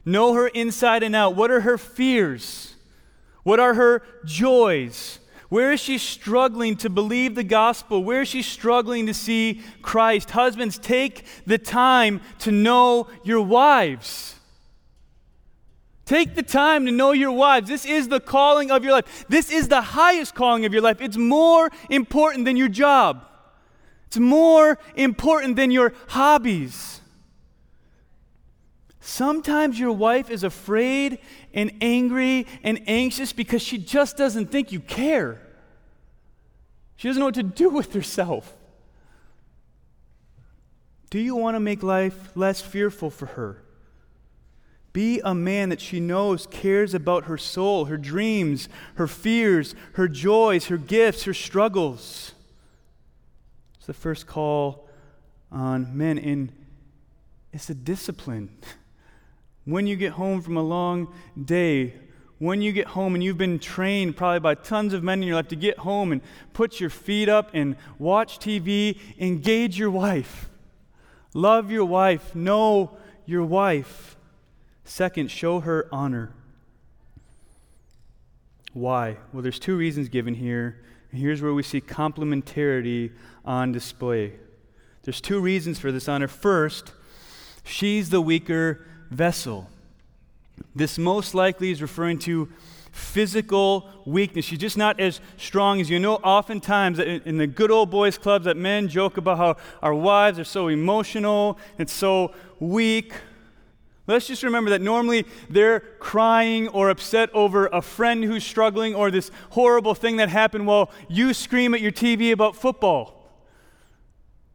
Know 0.04 0.34
her 0.34 0.46
inside 0.46 1.02
and 1.02 1.16
out. 1.16 1.34
What 1.34 1.50
are 1.50 1.62
her 1.62 1.76
fears? 1.76 2.76
What 3.42 3.58
are 3.58 3.74
her 3.74 4.04
joys? 4.24 5.18
Where 5.48 5.72
is 5.72 5.80
she 5.80 5.98
struggling 5.98 6.76
to 6.76 6.88
believe 6.88 7.34
the 7.34 7.42
gospel? 7.42 8.04
Where 8.04 8.22
is 8.22 8.28
she 8.28 8.42
struggling 8.42 9.06
to 9.06 9.14
see 9.14 9.62
Christ? 9.82 10.30
Husbands, 10.30 10.78
take 10.78 11.24
the 11.46 11.58
time 11.58 12.20
to 12.40 12.52
know 12.52 13.08
your 13.24 13.40
wives. 13.40 14.35
Take 16.06 16.36
the 16.36 16.42
time 16.44 16.86
to 16.86 16.92
know 16.92 17.10
your 17.10 17.32
wives. 17.32 17.68
This 17.68 17.84
is 17.84 18.06
the 18.08 18.20
calling 18.20 18.70
of 18.70 18.84
your 18.84 18.92
life. 18.92 19.26
This 19.28 19.50
is 19.50 19.66
the 19.66 19.82
highest 19.82 20.36
calling 20.36 20.64
of 20.64 20.72
your 20.72 20.80
life. 20.80 21.00
It's 21.00 21.16
more 21.16 21.68
important 21.90 22.44
than 22.44 22.56
your 22.56 22.68
job, 22.68 23.26
it's 24.06 24.16
more 24.16 24.78
important 24.94 25.56
than 25.56 25.70
your 25.70 25.92
hobbies. 26.08 27.00
Sometimes 29.00 29.78
your 29.78 29.92
wife 29.92 30.30
is 30.30 30.42
afraid 30.42 31.18
and 31.54 31.72
angry 31.80 32.46
and 32.64 32.82
anxious 32.88 33.32
because 33.32 33.62
she 33.62 33.78
just 33.78 34.16
doesn't 34.16 34.50
think 34.50 34.72
you 34.72 34.80
care. 34.80 35.40
She 36.96 37.06
doesn't 37.06 37.20
know 37.20 37.26
what 37.26 37.36
to 37.36 37.44
do 37.44 37.68
with 37.78 37.92
herself. 37.92 38.52
Do 41.10 41.20
you 41.20 41.36
want 41.36 41.54
to 41.54 41.60
make 41.60 41.84
life 41.84 42.36
less 42.36 42.60
fearful 42.60 43.10
for 43.10 43.26
her? 43.26 43.62
Be 44.96 45.20
a 45.22 45.34
man 45.34 45.68
that 45.68 45.82
she 45.82 46.00
knows 46.00 46.46
cares 46.46 46.94
about 46.94 47.26
her 47.26 47.36
soul, 47.36 47.84
her 47.84 47.98
dreams, 47.98 48.66
her 48.94 49.06
fears, 49.06 49.74
her 49.92 50.08
joys, 50.08 50.68
her 50.68 50.78
gifts, 50.78 51.24
her 51.24 51.34
struggles. 51.34 52.32
It's 53.76 53.86
the 53.86 53.92
first 53.92 54.26
call 54.26 54.88
on 55.52 55.98
men, 55.98 56.16
and 56.16 56.50
it's 57.52 57.68
a 57.68 57.74
discipline. 57.74 58.48
When 59.66 59.86
you 59.86 59.96
get 59.96 60.12
home 60.12 60.40
from 60.40 60.56
a 60.56 60.62
long 60.62 61.12
day, 61.44 61.92
when 62.38 62.62
you 62.62 62.72
get 62.72 62.86
home 62.86 63.14
and 63.14 63.22
you've 63.22 63.36
been 63.36 63.58
trained 63.58 64.16
probably 64.16 64.40
by 64.40 64.54
tons 64.54 64.94
of 64.94 65.02
men 65.02 65.20
in 65.20 65.28
your 65.28 65.36
life 65.36 65.48
to 65.48 65.56
get 65.56 65.78
home 65.78 66.10
and 66.12 66.22
put 66.54 66.80
your 66.80 66.88
feet 66.88 67.28
up 67.28 67.50
and 67.52 67.76
watch 67.98 68.38
TV, 68.38 68.98
engage 69.18 69.78
your 69.78 69.90
wife. 69.90 70.48
Love 71.34 71.70
your 71.70 71.84
wife. 71.84 72.34
Know 72.34 72.96
your 73.26 73.44
wife. 73.44 74.15
Second, 74.86 75.32
show 75.32 75.60
her 75.60 75.88
honor. 75.90 76.30
Why? 78.72 79.16
Well, 79.32 79.42
there's 79.42 79.58
two 79.58 79.76
reasons 79.76 80.08
given 80.08 80.34
here. 80.34 80.78
And 81.10 81.20
here's 81.20 81.42
where 81.42 81.52
we 81.52 81.64
see 81.64 81.80
complementarity 81.80 83.10
on 83.44 83.72
display. 83.72 84.34
There's 85.02 85.20
two 85.20 85.40
reasons 85.40 85.80
for 85.80 85.90
this 85.90 86.08
honor. 86.08 86.28
First, 86.28 86.92
she's 87.64 88.10
the 88.10 88.20
weaker 88.20 88.86
vessel. 89.10 89.68
This 90.74 90.98
most 90.98 91.34
likely 91.34 91.72
is 91.72 91.82
referring 91.82 92.20
to 92.20 92.48
physical 92.92 93.88
weakness. 94.06 94.44
She's 94.44 94.58
just 94.58 94.76
not 94.76 95.00
as 95.00 95.20
strong 95.36 95.80
as 95.80 95.90
you 95.90 95.98
know. 95.98 96.14
Oftentimes, 96.16 97.00
in 97.00 97.38
the 97.38 97.46
good 97.46 97.72
old 97.72 97.90
boys' 97.90 98.18
clubs, 98.18 98.44
that 98.44 98.56
men 98.56 98.88
joke 98.88 99.16
about 99.16 99.38
how 99.38 99.56
our 99.82 99.94
wives 99.94 100.38
are 100.38 100.44
so 100.44 100.68
emotional 100.68 101.58
and 101.76 101.90
so 101.90 102.32
weak. 102.60 103.12
Let's 104.06 104.28
just 104.28 104.44
remember 104.44 104.70
that 104.70 104.80
normally 104.80 105.26
they're 105.50 105.80
crying 105.80 106.68
or 106.68 106.90
upset 106.90 107.28
over 107.34 107.66
a 107.66 107.82
friend 107.82 108.22
who's 108.22 108.44
struggling 108.44 108.94
or 108.94 109.10
this 109.10 109.30
horrible 109.50 109.94
thing 109.94 110.16
that 110.18 110.28
happened 110.28 110.66
while 110.66 110.90
you 111.08 111.34
scream 111.34 111.74
at 111.74 111.80
your 111.80 111.90
TV 111.90 112.30
about 112.30 112.54
football. 112.54 113.16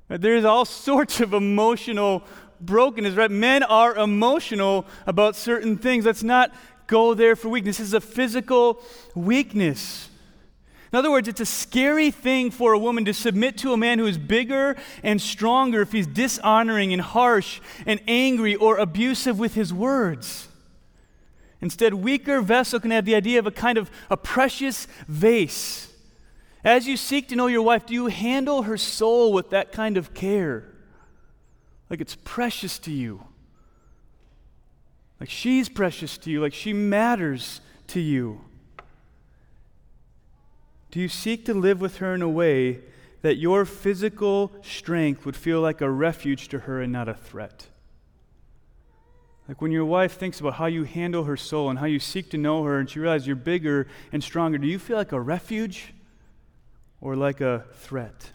There's 0.07 0.45
all 0.45 0.65
sorts 0.65 1.19
of 1.19 1.33
emotional 1.33 2.23
brokenness, 2.61 3.15
right? 3.15 3.31
Men 3.31 3.63
are 3.63 3.95
emotional 3.95 4.85
about 5.05 5.35
certain 5.35 5.77
things. 5.77 6.05
Let's 6.05 6.23
not 6.23 6.53
go 6.87 7.13
there 7.13 7.35
for 7.35 7.49
weakness. 7.49 7.77
This 7.77 7.87
is 7.87 7.93
a 7.93 8.01
physical 8.01 8.81
weakness. 9.15 10.10
In 10.91 10.99
other 10.99 11.09
words, 11.09 11.29
it's 11.29 11.39
a 11.39 11.45
scary 11.45 12.11
thing 12.11 12.51
for 12.51 12.73
a 12.73 12.79
woman 12.79 13.05
to 13.05 13.13
submit 13.13 13.57
to 13.59 13.71
a 13.71 13.77
man 13.77 13.97
who 13.97 14.05
is 14.05 14.17
bigger 14.17 14.75
and 15.03 15.21
stronger 15.21 15.81
if 15.81 15.93
he's 15.93 16.07
dishonoring 16.07 16.91
and 16.91 17.01
harsh 17.01 17.61
and 17.85 18.01
angry 18.09 18.55
or 18.55 18.77
abusive 18.77 19.39
with 19.39 19.53
his 19.53 19.73
words. 19.73 20.49
Instead, 21.61 21.93
weaker 21.93 22.41
vessel 22.41 22.79
can 22.79 22.91
have 22.91 23.05
the 23.05 23.15
idea 23.15 23.39
of 23.39 23.47
a 23.47 23.51
kind 23.51 23.77
of 23.77 23.89
a 24.09 24.17
precious 24.17 24.85
vase. 25.07 25.87
As 26.63 26.87
you 26.87 26.97
seek 26.97 27.29
to 27.29 27.35
know 27.35 27.47
your 27.47 27.61
wife, 27.61 27.85
do 27.85 27.93
you 27.93 28.07
handle 28.07 28.63
her 28.63 28.77
soul 28.77 29.31
with 29.31 29.51
that 29.51 29.71
kind 29.71 29.95
of 29.95 30.13
care? 30.13 30.65
Like 31.89 32.01
it's 32.01 32.15
precious 32.15 32.77
to 32.79 32.91
you. 32.91 33.23
Like 35.21 35.29
she's 35.29 35.69
precious 35.69 36.17
to 36.19 36.31
you, 36.31 36.41
like 36.41 36.53
she 36.53 36.73
matters 36.73 37.61
to 37.87 38.01
you. 38.01 38.41
Do 40.91 40.99
you 40.99 41.07
seek 41.07 41.45
to 41.45 41.53
live 41.53 41.79
with 41.79 41.97
her 41.97 42.13
in 42.13 42.21
a 42.21 42.29
way 42.29 42.81
that 43.21 43.37
your 43.37 43.65
physical 43.65 44.51
strength 44.61 45.25
would 45.25 45.35
feel 45.35 45.61
like 45.61 45.79
a 45.79 45.89
refuge 45.89 46.49
to 46.49 46.59
her 46.59 46.81
and 46.81 46.91
not 46.91 47.07
a 47.07 47.13
threat? 47.13 47.67
Like 49.47 49.61
when 49.61 49.71
your 49.71 49.85
wife 49.85 50.17
thinks 50.17 50.39
about 50.39 50.55
how 50.55 50.65
you 50.65 50.83
handle 50.83 51.23
her 51.23 51.37
soul 51.37 51.69
and 51.69 51.79
how 51.79 51.85
you 51.85 51.99
seek 51.99 52.29
to 52.31 52.37
know 52.37 52.63
her 52.63 52.79
and 52.79 52.89
she 52.89 52.99
realizes 52.99 53.27
you're 53.27 53.35
bigger 53.35 53.87
and 54.11 54.23
stronger, 54.23 54.57
do 54.57 54.67
you 54.67 54.79
feel 54.79 54.97
like 54.97 55.11
a 55.11 55.19
refuge 55.19 55.93
or 56.99 57.15
like 57.15 57.41
a 57.41 57.65
threat? 57.73 58.31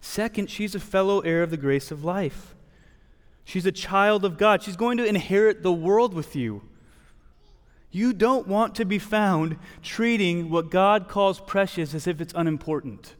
Second, 0.00 0.50
she's 0.50 0.74
a 0.74 0.80
fellow 0.80 1.20
heir 1.20 1.42
of 1.42 1.50
the 1.50 1.56
grace 1.56 1.90
of 1.90 2.04
life. 2.04 2.54
She's 3.44 3.66
a 3.66 3.72
child 3.72 4.24
of 4.24 4.38
God. 4.38 4.62
She's 4.62 4.76
going 4.76 4.98
to 4.98 5.04
inherit 5.04 5.62
the 5.62 5.72
world 5.72 6.14
with 6.14 6.34
you. 6.34 6.62
You 7.94 8.12
don't 8.12 8.48
want 8.48 8.74
to 8.74 8.84
be 8.84 8.98
found 8.98 9.56
treating 9.80 10.50
what 10.50 10.68
God 10.68 11.06
calls 11.06 11.38
precious 11.38 11.94
as 11.94 12.08
if 12.08 12.20
it's 12.20 12.34
unimportant. 12.34 13.14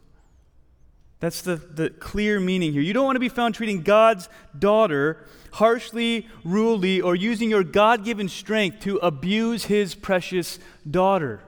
That's 1.21 1.43
the, 1.43 1.55
the 1.55 1.91
clear 1.91 2.41
meaning 2.41 2.73
here. 2.73 2.83
You 2.83 2.93
don't 2.93 3.05
want 3.05 3.15
to 3.15 3.21
be 3.21 3.29
found 3.29 3.55
treating 3.55 3.83
God's 3.83 4.29
daughter 4.59 5.25
harshly, 5.53 6.27
rudely, 6.43 7.01
or 7.01 7.15
using 7.15 7.51
your 7.51 7.63
God 7.63 8.05
given 8.05 8.29
strength 8.29 8.81
to 8.81 8.97
abuse 8.97 9.67
his 9.67 9.95
precious 9.95 10.59
daughter. 10.91 11.41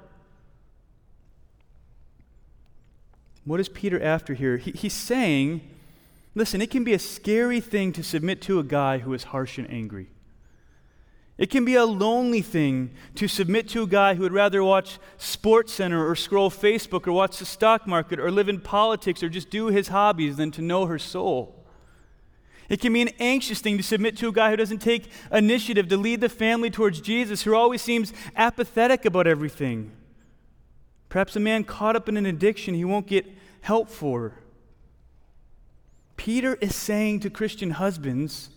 What 3.44 3.58
is 3.58 3.68
Peter 3.68 4.00
after 4.00 4.34
here? 4.34 4.56
He, 4.56 4.70
he's 4.70 4.92
saying, 4.92 5.68
listen, 6.36 6.62
it 6.62 6.70
can 6.70 6.84
be 6.84 6.94
a 6.94 6.98
scary 7.00 7.58
thing 7.58 7.92
to 7.94 8.04
submit 8.04 8.40
to 8.42 8.60
a 8.60 8.64
guy 8.64 8.98
who 8.98 9.12
is 9.14 9.24
harsh 9.24 9.58
and 9.58 9.68
angry. 9.68 10.10
It 11.38 11.50
can 11.50 11.66
be 11.66 11.74
a 11.74 11.84
lonely 11.84 12.40
thing 12.40 12.92
to 13.16 13.28
submit 13.28 13.68
to 13.70 13.82
a 13.82 13.86
guy 13.86 14.14
who 14.14 14.22
would 14.22 14.32
rather 14.32 14.64
watch 14.64 14.98
Sports 15.18 15.74
Center 15.74 16.08
or 16.08 16.16
scroll 16.16 16.50
Facebook 16.50 17.06
or 17.06 17.12
watch 17.12 17.38
the 17.38 17.44
stock 17.44 17.86
market 17.86 18.18
or 18.18 18.30
live 18.30 18.48
in 18.48 18.60
politics 18.60 19.22
or 19.22 19.28
just 19.28 19.50
do 19.50 19.66
his 19.66 19.88
hobbies 19.88 20.36
than 20.36 20.50
to 20.52 20.62
know 20.62 20.86
her 20.86 20.98
soul. 20.98 21.66
It 22.70 22.80
can 22.80 22.92
be 22.92 23.02
an 23.02 23.10
anxious 23.20 23.60
thing 23.60 23.76
to 23.76 23.82
submit 23.82 24.16
to 24.16 24.28
a 24.28 24.32
guy 24.32 24.50
who 24.50 24.56
doesn't 24.56 24.78
take 24.78 25.10
initiative 25.30 25.88
to 25.88 25.96
lead 25.96 26.20
the 26.20 26.28
family 26.28 26.70
towards 26.70 27.00
Jesus, 27.00 27.42
who 27.42 27.54
always 27.54 27.82
seems 27.82 28.12
apathetic 28.34 29.04
about 29.04 29.26
everything. 29.26 29.92
Perhaps 31.10 31.36
a 31.36 31.40
man 31.40 31.64
caught 31.64 31.96
up 31.96 32.08
in 32.08 32.16
an 32.16 32.26
addiction 32.26 32.74
he 32.74 32.84
won't 32.84 33.06
get 33.06 33.26
help 33.60 33.88
for. 33.88 34.40
Peter 36.16 36.54
is 36.60 36.74
saying 36.74 37.20
to 37.20 37.30
Christian 37.30 37.72
husbands, 37.72 38.50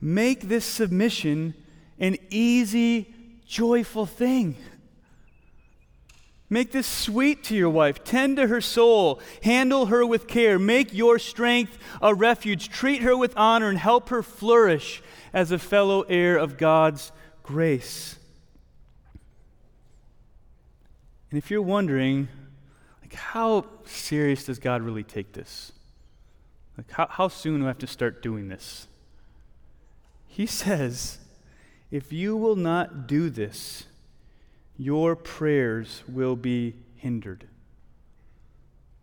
make 0.00 0.42
this 0.42 0.64
submission 0.64 1.54
an 1.98 2.16
easy, 2.30 3.14
joyful 3.46 4.06
thing. 4.06 4.56
Make 6.48 6.70
this 6.70 6.86
sweet 6.86 7.42
to 7.44 7.56
your 7.56 7.70
wife. 7.70 8.04
Tend 8.04 8.36
to 8.36 8.46
her 8.46 8.60
soul. 8.60 9.20
Handle 9.42 9.86
her 9.86 10.06
with 10.06 10.28
care. 10.28 10.58
Make 10.58 10.94
your 10.94 11.18
strength 11.18 11.76
a 12.00 12.14
refuge. 12.14 12.68
Treat 12.68 13.02
her 13.02 13.16
with 13.16 13.36
honor 13.36 13.68
and 13.68 13.78
help 13.78 14.10
her 14.10 14.22
flourish 14.22 15.02
as 15.32 15.50
a 15.50 15.58
fellow 15.58 16.02
heir 16.02 16.36
of 16.36 16.56
God's 16.56 17.10
grace. 17.42 18.16
And 21.30 21.38
if 21.38 21.50
you're 21.50 21.62
wondering, 21.62 22.28
like, 23.02 23.14
how 23.14 23.66
serious 23.84 24.44
does 24.44 24.60
God 24.60 24.82
really 24.82 25.02
take 25.02 25.32
this? 25.32 25.72
Like, 26.76 26.90
how, 26.92 27.08
how 27.10 27.28
soon 27.28 27.60
do 27.60 27.64
I 27.64 27.68
have 27.68 27.78
to 27.78 27.86
start 27.88 28.22
doing 28.22 28.48
this? 28.48 28.86
He 30.28 30.46
says, 30.46 31.18
if 31.90 32.12
you 32.12 32.36
will 32.36 32.56
not 32.56 33.06
do 33.06 33.30
this, 33.30 33.84
your 34.76 35.16
prayers 35.16 36.02
will 36.08 36.36
be 36.36 36.74
hindered. 36.96 37.46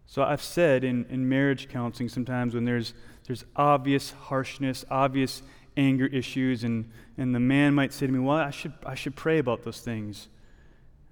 So 0.05 0.21
I've 0.21 0.43
said 0.43 0.83
in, 0.83 1.05
in 1.09 1.27
marriage 1.27 1.69
counseling 1.69 2.09
sometimes 2.09 2.53
when 2.53 2.65
there's, 2.65 2.93
there's 3.25 3.45
obvious 3.55 4.11
harshness, 4.11 4.85
obvious 4.91 5.41
anger 5.75 6.05
issues, 6.05 6.63
and, 6.63 6.91
and 7.17 7.33
the 7.33 7.39
man 7.39 7.73
might 7.73 7.93
say 7.93 8.05
to 8.05 8.11
me, 8.11 8.19
Well, 8.19 8.37
I 8.37 8.51
should, 8.51 8.73
I 8.85 8.95
should 8.95 9.15
pray 9.15 9.39
about 9.39 9.63
those 9.63 9.81
things. 9.81 10.27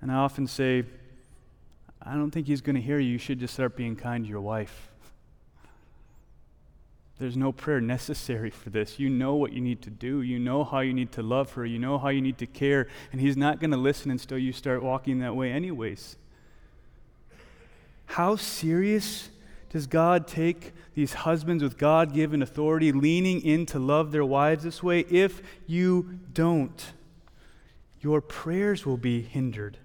And 0.02 0.12
I 0.12 0.16
often 0.16 0.46
say, 0.46 0.84
I 2.02 2.14
don't 2.14 2.32
think 2.32 2.48
he's 2.48 2.62
going 2.62 2.76
to 2.76 2.82
hear 2.82 3.00
you. 3.00 3.14
You 3.14 3.18
should 3.18 3.40
just 3.40 3.54
start 3.54 3.76
being 3.76 3.96
kind 3.96 4.24
to 4.24 4.30
your 4.30 4.42
wife. 4.42 4.91
There's 7.22 7.38
no 7.38 7.52
prayer 7.52 7.80
necessary 7.80 8.50
for 8.50 8.72
this. 8.72 8.98
You 8.98 9.08
know 9.08 9.36
what 9.36 9.54
you 9.54 9.62
need 9.62 9.84
to 9.84 9.92
do. 9.92 10.24
You 10.24 10.40
know 10.40 10.64
how 10.64 10.80
you 10.80 10.92
need 10.92 11.12
to 11.12 11.22
love 11.22 11.52
her. 11.54 11.64
You 11.64 11.78
know 11.78 12.00
how 12.00 12.10
you 12.10 12.20
need 12.20 12.40
to 12.40 12.48
care. 12.48 12.88
And 13.12 13.22
He's 13.22 13.38
not 13.38 13.60
going 13.60 13.70
to 13.70 13.78
listen 13.78 14.10
until 14.10 14.40
you 14.40 14.52
start 14.52 14.82
walking 14.82 15.20
that 15.20 15.36
way, 15.36 15.52
anyways. 15.52 16.16
How 18.08 18.38
serious 18.38 19.30
does 19.70 19.86
God 19.86 20.28
take 20.28 20.74
these 20.96 21.14
husbands 21.14 21.62
with 21.62 21.78
God 21.78 22.12
given 22.12 22.42
authority 22.42 22.92
leaning 22.92 23.40
in 23.42 23.68
to 23.68 23.78
love 23.78 24.12
their 24.12 24.26
wives 24.26 24.64
this 24.64 24.82
way? 24.82 25.02
If 25.02 25.44
you 25.68 26.18
don't, 26.34 26.84
your 28.02 28.20
prayers 28.20 28.84
will 28.84 28.98
be 28.98 29.22
hindered. 29.22 29.78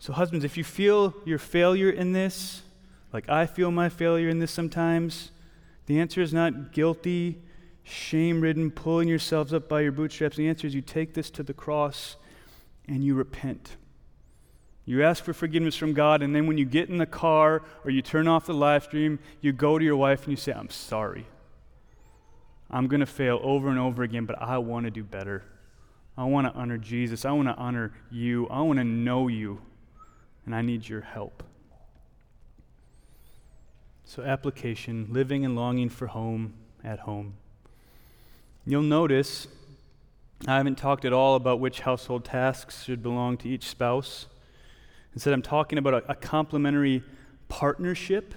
So, 0.00 0.12
husbands, 0.12 0.44
if 0.44 0.56
you 0.56 0.64
feel 0.64 1.14
your 1.24 1.38
failure 1.38 1.88
in 1.88 2.14
this, 2.14 2.62
like 3.12 3.28
I 3.28 3.46
feel 3.46 3.70
my 3.70 3.88
failure 3.88 4.28
in 4.28 4.40
this 4.40 4.50
sometimes, 4.50 5.30
the 5.88 5.98
answer 5.98 6.20
is 6.20 6.34
not 6.34 6.70
guilty, 6.70 7.40
shame 7.82 8.42
ridden, 8.42 8.70
pulling 8.70 9.08
yourselves 9.08 9.54
up 9.54 9.70
by 9.70 9.80
your 9.80 9.90
bootstraps. 9.90 10.36
The 10.36 10.46
answer 10.46 10.66
is 10.66 10.74
you 10.74 10.82
take 10.82 11.14
this 11.14 11.30
to 11.30 11.42
the 11.42 11.54
cross 11.54 12.16
and 12.86 13.02
you 13.02 13.14
repent. 13.14 13.76
You 14.84 15.02
ask 15.02 15.24
for 15.24 15.32
forgiveness 15.32 15.76
from 15.76 15.94
God, 15.94 16.20
and 16.20 16.36
then 16.36 16.46
when 16.46 16.58
you 16.58 16.66
get 16.66 16.90
in 16.90 16.98
the 16.98 17.06
car 17.06 17.62
or 17.84 17.90
you 17.90 18.02
turn 18.02 18.28
off 18.28 18.44
the 18.44 18.52
live 18.52 18.84
stream, 18.84 19.18
you 19.40 19.50
go 19.52 19.78
to 19.78 19.84
your 19.84 19.96
wife 19.96 20.24
and 20.24 20.30
you 20.30 20.36
say, 20.36 20.52
I'm 20.52 20.68
sorry. 20.68 21.26
I'm 22.70 22.86
going 22.86 23.00
to 23.00 23.06
fail 23.06 23.40
over 23.42 23.70
and 23.70 23.78
over 23.78 24.02
again, 24.02 24.26
but 24.26 24.40
I 24.42 24.58
want 24.58 24.84
to 24.84 24.90
do 24.90 25.02
better. 25.02 25.42
I 26.18 26.24
want 26.24 26.46
to 26.46 26.52
honor 26.52 26.76
Jesus. 26.76 27.24
I 27.24 27.32
want 27.32 27.48
to 27.48 27.54
honor 27.54 27.94
you. 28.10 28.46
I 28.48 28.60
want 28.60 28.78
to 28.78 28.84
know 28.84 29.28
you, 29.28 29.62
and 30.44 30.54
I 30.54 30.60
need 30.60 30.86
your 30.86 31.00
help. 31.00 31.44
So, 34.08 34.22
application 34.22 35.08
living 35.10 35.44
and 35.44 35.54
longing 35.54 35.90
for 35.90 36.06
home 36.06 36.54
at 36.82 37.00
home. 37.00 37.34
You'll 38.64 38.80
notice 38.80 39.48
I 40.46 40.56
haven't 40.56 40.78
talked 40.78 41.04
at 41.04 41.12
all 41.12 41.34
about 41.34 41.60
which 41.60 41.80
household 41.80 42.24
tasks 42.24 42.84
should 42.84 43.02
belong 43.02 43.36
to 43.36 43.50
each 43.50 43.68
spouse. 43.68 44.24
Instead, 45.12 45.34
I'm 45.34 45.42
talking 45.42 45.76
about 45.76 45.92
a, 45.92 46.12
a 46.12 46.14
complementary 46.14 47.02
partnership 47.50 48.34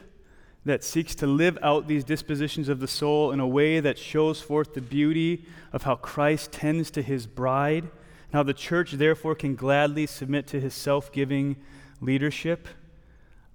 that 0.66 0.84
seeks 0.84 1.16
to 1.16 1.26
live 1.26 1.58
out 1.62 1.88
these 1.88 2.04
dispositions 2.04 2.68
of 2.68 2.82
the 2.82 2.88
soul 2.88 3.32
in 3.32 3.40
a 3.40 3.48
way 3.48 3.80
that 3.80 3.98
shows 3.98 4.42
forth 4.42 4.74
the 4.74 4.82
beauty 4.82 5.46
of 5.72 5.84
how 5.84 5.96
Christ 5.96 6.52
tends 6.52 6.92
to 6.92 7.02
his 7.02 7.28
bride, 7.28 7.84
and 7.84 8.34
how 8.34 8.44
the 8.44 8.54
church 8.54 8.92
therefore 8.92 9.36
can 9.36 9.56
gladly 9.56 10.06
submit 10.06 10.48
to 10.48 10.60
his 10.60 10.74
self 10.74 11.14
giving 11.14 11.56
leadership. 12.02 12.68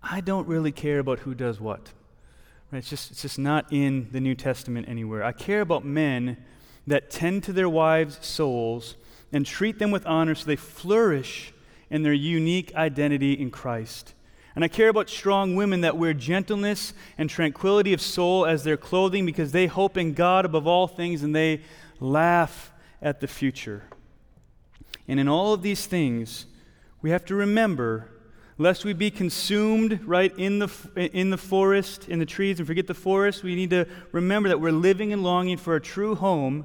I 0.03 0.23
don't 0.23 0.49
really 0.49 0.73
care 0.73 0.99
about 0.99 1.19
who 1.19 1.35
does 1.35 1.61
what. 1.61 1.93
Right? 2.71 2.79
It's, 2.79 2.91
just, 2.91 3.11
it's 3.11 3.23
just 3.23 3.39
not 3.39 3.73
in 3.73 4.09
the 4.13 4.21
New 4.21 4.35
Testament 4.35 4.89
anywhere. 4.89 5.23
I 5.23 5.33
care 5.33 5.61
about 5.61 5.85
men 5.85 6.37
that 6.87 7.11
tend 7.11 7.45
to 7.45 7.53
their 7.53 7.69
wives' 7.69 8.25
souls 8.25 8.97
and 9.33 9.45
treat 9.45 9.79
them 9.79 9.91
with 9.91 10.07
honor 10.07 10.35
so 10.35 10.47
they 10.47 10.57
flourish 10.57 11.53
in 11.91 12.03
their 12.03 12.13
unique 12.13 12.75
identity 12.75 13.33
in 13.33 13.51
Christ. 13.51 14.15
And 14.55 14.65
I 14.65 14.69
care 14.69 14.89
about 14.89 15.11
strong 15.11 15.55
women 15.55 15.83
that 15.83 15.97
wear 15.97 16.15
gentleness 16.15 16.95
and 17.19 17.29
tranquility 17.29 17.93
of 17.93 18.01
soul 18.01 18.47
as 18.47 18.65
their 18.65 18.79
clothing 18.79 19.27
because 19.27 19.53
they 19.53 19.67
hope 19.67 19.97
in 19.99 20.15
God 20.15 20.45
above 20.45 20.67
all 20.67 20.87
things 20.87 21.23
and 21.23 21.37
they 21.37 21.61
laugh 22.01 22.73
at 23.03 23.21
the 23.21 23.27
future. 23.27 23.85
And 25.07 25.21
in 25.21 25.29
all 25.29 25.53
of 25.53 25.63
these 25.63 25.87
things, 25.87 26.47
we 27.03 27.11
have 27.11 27.25
to 27.27 27.35
remember 27.35 28.09
lest 28.59 28.85
we 28.85 28.93
be 28.93 29.11
consumed 29.11 30.01
right 30.05 30.33
in 30.39 30.59
the, 30.59 30.71
in 30.97 31.31
the 31.31 31.37
forest, 31.37 32.09
in 32.09 32.19
the 32.19 32.27
trees, 32.27 32.59
and 32.59 32.67
forget 32.67 32.87
the 32.87 32.95
forest. 32.95 33.43
We 33.43 33.55
need 33.55 33.71
to 33.71 33.87
remember 34.13 34.49
that 34.49 34.61
we're 34.61 34.73
living 34.73 35.13
and 35.13 35.23
longing 35.23 35.59
for 35.59 35.77
a 35.77 35.81
true 35.81 36.15
home, 36.15 36.65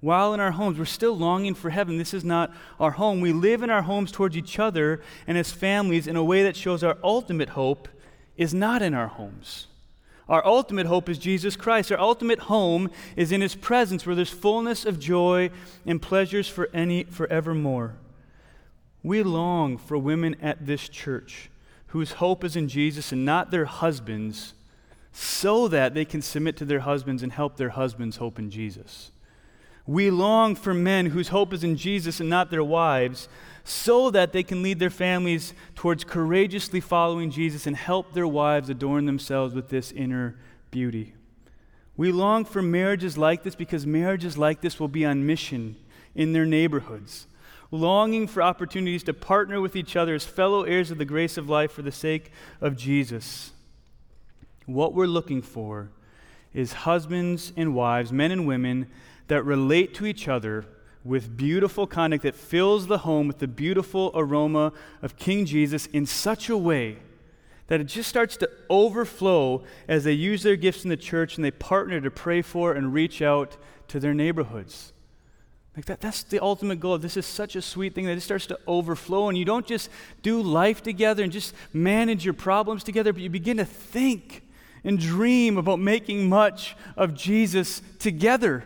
while 0.00 0.34
in 0.34 0.40
our 0.40 0.52
homes, 0.52 0.78
we're 0.78 0.84
still 0.84 1.16
longing 1.16 1.54
for 1.54 1.70
heaven. 1.70 1.98
This 1.98 2.14
is 2.14 2.24
not 2.24 2.52
our 2.78 2.92
home. 2.92 3.20
We 3.20 3.32
live 3.32 3.62
in 3.62 3.70
our 3.70 3.82
homes 3.82 4.12
towards 4.12 4.36
each 4.36 4.58
other 4.58 5.00
and 5.26 5.36
as 5.36 5.50
families 5.50 6.06
in 6.06 6.16
a 6.16 6.22
way 6.22 6.42
that 6.44 6.54
shows 6.54 6.84
our 6.84 6.98
ultimate 7.02 7.50
hope 7.50 7.88
is 8.36 8.54
not 8.54 8.82
in 8.82 8.94
our 8.94 9.08
homes. 9.08 9.66
Our 10.28 10.44
ultimate 10.44 10.86
hope 10.86 11.08
is 11.08 11.18
Jesus 11.18 11.56
Christ. 11.56 11.90
Our 11.90 11.98
ultimate 11.98 12.40
home 12.40 12.90
is 13.16 13.32
in 13.32 13.40
His 13.40 13.54
presence, 13.54 14.04
where 14.04 14.14
there's 14.14 14.30
fullness 14.30 14.84
of 14.84 14.98
joy 14.98 15.50
and 15.86 16.02
pleasures 16.02 16.48
for 16.48 16.68
any 16.74 17.04
forevermore. 17.04 17.94
We 19.06 19.22
long 19.22 19.78
for 19.78 19.96
women 19.96 20.34
at 20.42 20.66
this 20.66 20.88
church 20.88 21.48
whose 21.90 22.14
hope 22.14 22.42
is 22.42 22.56
in 22.56 22.66
Jesus 22.66 23.12
and 23.12 23.24
not 23.24 23.52
their 23.52 23.64
husbands, 23.64 24.52
so 25.12 25.68
that 25.68 25.94
they 25.94 26.04
can 26.04 26.20
submit 26.20 26.56
to 26.56 26.64
their 26.64 26.80
husbands 26.80 27.22
and 27.22 27.30
help 27.30 27.56
their 27.56 27.68
husbands 27.68 28.16
hope 28.16 28.36
in 28.36 28.50
Jesus. 28.50 29.12
We 29.86 30.10
long 30.10 30.56
for 30.56 30.74
men 30.74 31.06
whose 31.06 31.28
hope 31.28 31.52
is 31.52 31.62
in 31.62 31.76
Jesus 31.76 32.18
and 32.18 32.28
not 32.28 32.50
their 32.50 32.64
wives, 32.64 33.28
so 33.62 34.10
that 34.10 34.32
they 34.32 34.42
can 34.42 34.64
lead 34.64 34.80
their 34.80 34.90
families 34.90 35.54
towards 35.76 36.02
courageously 36.02 36.80
following 36.80 37.30
Jesus 37.30 37.64
and 37.64 37.76
help 37.76 38.12
their 38.12 38.26
wives 38.26 38.70
adorn 38.70 39.06
themselves 39.06 39.54
with 39.54 39.68
this 39.68 39.92
inner 39.92 40.34
beauty. 40.72 41.14
We 41.96 42.10
long 42.10 42.44
for 42.44 42.60
marriages 42.60 43.16
like 43.16 43.44
this 43.44 43.54
because 43.54 43.86
marriages 43.86 44.36
like 44.36 44.62
this 44.62 44.80
will 44.80 44.88
be 44.88 45.06
on 45.06 45.24
mission 45.24 45.76
in 46.16 46.32
their 46.32 46.44
neighborhoods, 46.44 47.28
longing 47.70 48.26
for 48.26 48.42
opportunities 48.42 49.02
to 49.04 49.14
partner 49.14 49.60
with 49.60 49.76
each 49.76 49.96
other 49.96 50.14
as 50.14 50.24
fellow 50.24 50.62
heirs 50.62 50.90
of 50.90 50.98
the 50.98 51.04
grace 51.04 51.36
of 51.36 51.48
life 51.48 51.72
for 51.72 51.82
the 51.82 51.92
sake 51.92 52.30
of 52.60 52.76
Jesus. 52.76 53.52
What 54.66 54.94
we're 54.94 55.06
looking 55.06 55.42
for 55.42 55.90
is 56.54 56.72
husbands 56.72 57.52
and 57.56 57.74
wives, 57.74 58.12
men 58.12 58.30
and 58.30 58.46
women 58.46 58.88
that 59.28 59.42
relate 59.42 59.94
to 59.94 60.06
each 60.06 60.28
other 60.28 60.64
with 61.04 61.36
beautiful 61.36 61.86
conduct 61.86 62.24
that 62.24 62.34
fills 62.34 62.86
the 62.86 62.98
home 62.98 63.28
with 63.28 63.38
the 63.38 63.46
beautiful 63.46 64.10
aroma 64.14 64.72
of 65.02 65.16
King 65.16 65.44
Jesus 65.44 65.86
in 65.86 66.06
such 66.06 66.48
a 66.48 66.56
way 66.56 66.98
that 67.68 67.80
it 67.80 67.84
just 67.84 68.08
starts 68.08 68.36
to 68.36 68.50
overflow 68.70 69.62
as 69.88 70.04
they 70.04 70.12
use 70.12 70.42
their 70.42 70.56
gifts 70.56 70.84
in 70.84 70.90
the 70.90 70.96
church 70.96 71.36
and 71.36 71.44
they 71.44 71.50
partner 71.50 72.00
to 72.00 72.10
pray 72.10 72.42
for 72.42 72.72
and 72.72 72.94
reach 72.94 73.20
out 73.20 73.56
to 73.88 74.00
their 74.00 74.14
neighborhoods. 74.14 74.92
Like 75.76 75.84
that, 75.84 76.00
that's 76.00 76.22
the 76.22 76.42
ultimate 76.42 76.80
goal. 76.80 76.96
This 76.96 77.18
is 77.18 77.26
such 77.26 77.54
a 77.54 77.62
sweet 77.62 77.94
thing 77.94 78.06
that 78.06 78.16
it 78.16 78.22
starts 78.22 78.46
to 78.46 78.58
overflow, 78.66 79.28
and 79.28 79.36
you 79.36 79.44
don't 79.44 79.66
just 79.66 79.90
do 80.22 80.40
life 80.40 80.82
together 80.82 81.22
and 81.22 81.30
just 81.30 81.54
manage 81.72 82.24
your 82.24 82.34
problems 82.34 82.82
together, 82.82 83.12
but 83.12 83.22
you 83.22 83.28
begin 83.28 83.58
to 83.58 83.64
think 83.64 84.42
and 84.84 84.98
dream 84.98 85.58
about 85.58 85.78
making 85.78 86.28
much 86.28 86.76
of 86.96 87.14
Jesus 87.14 87.82
together 87.98 88.64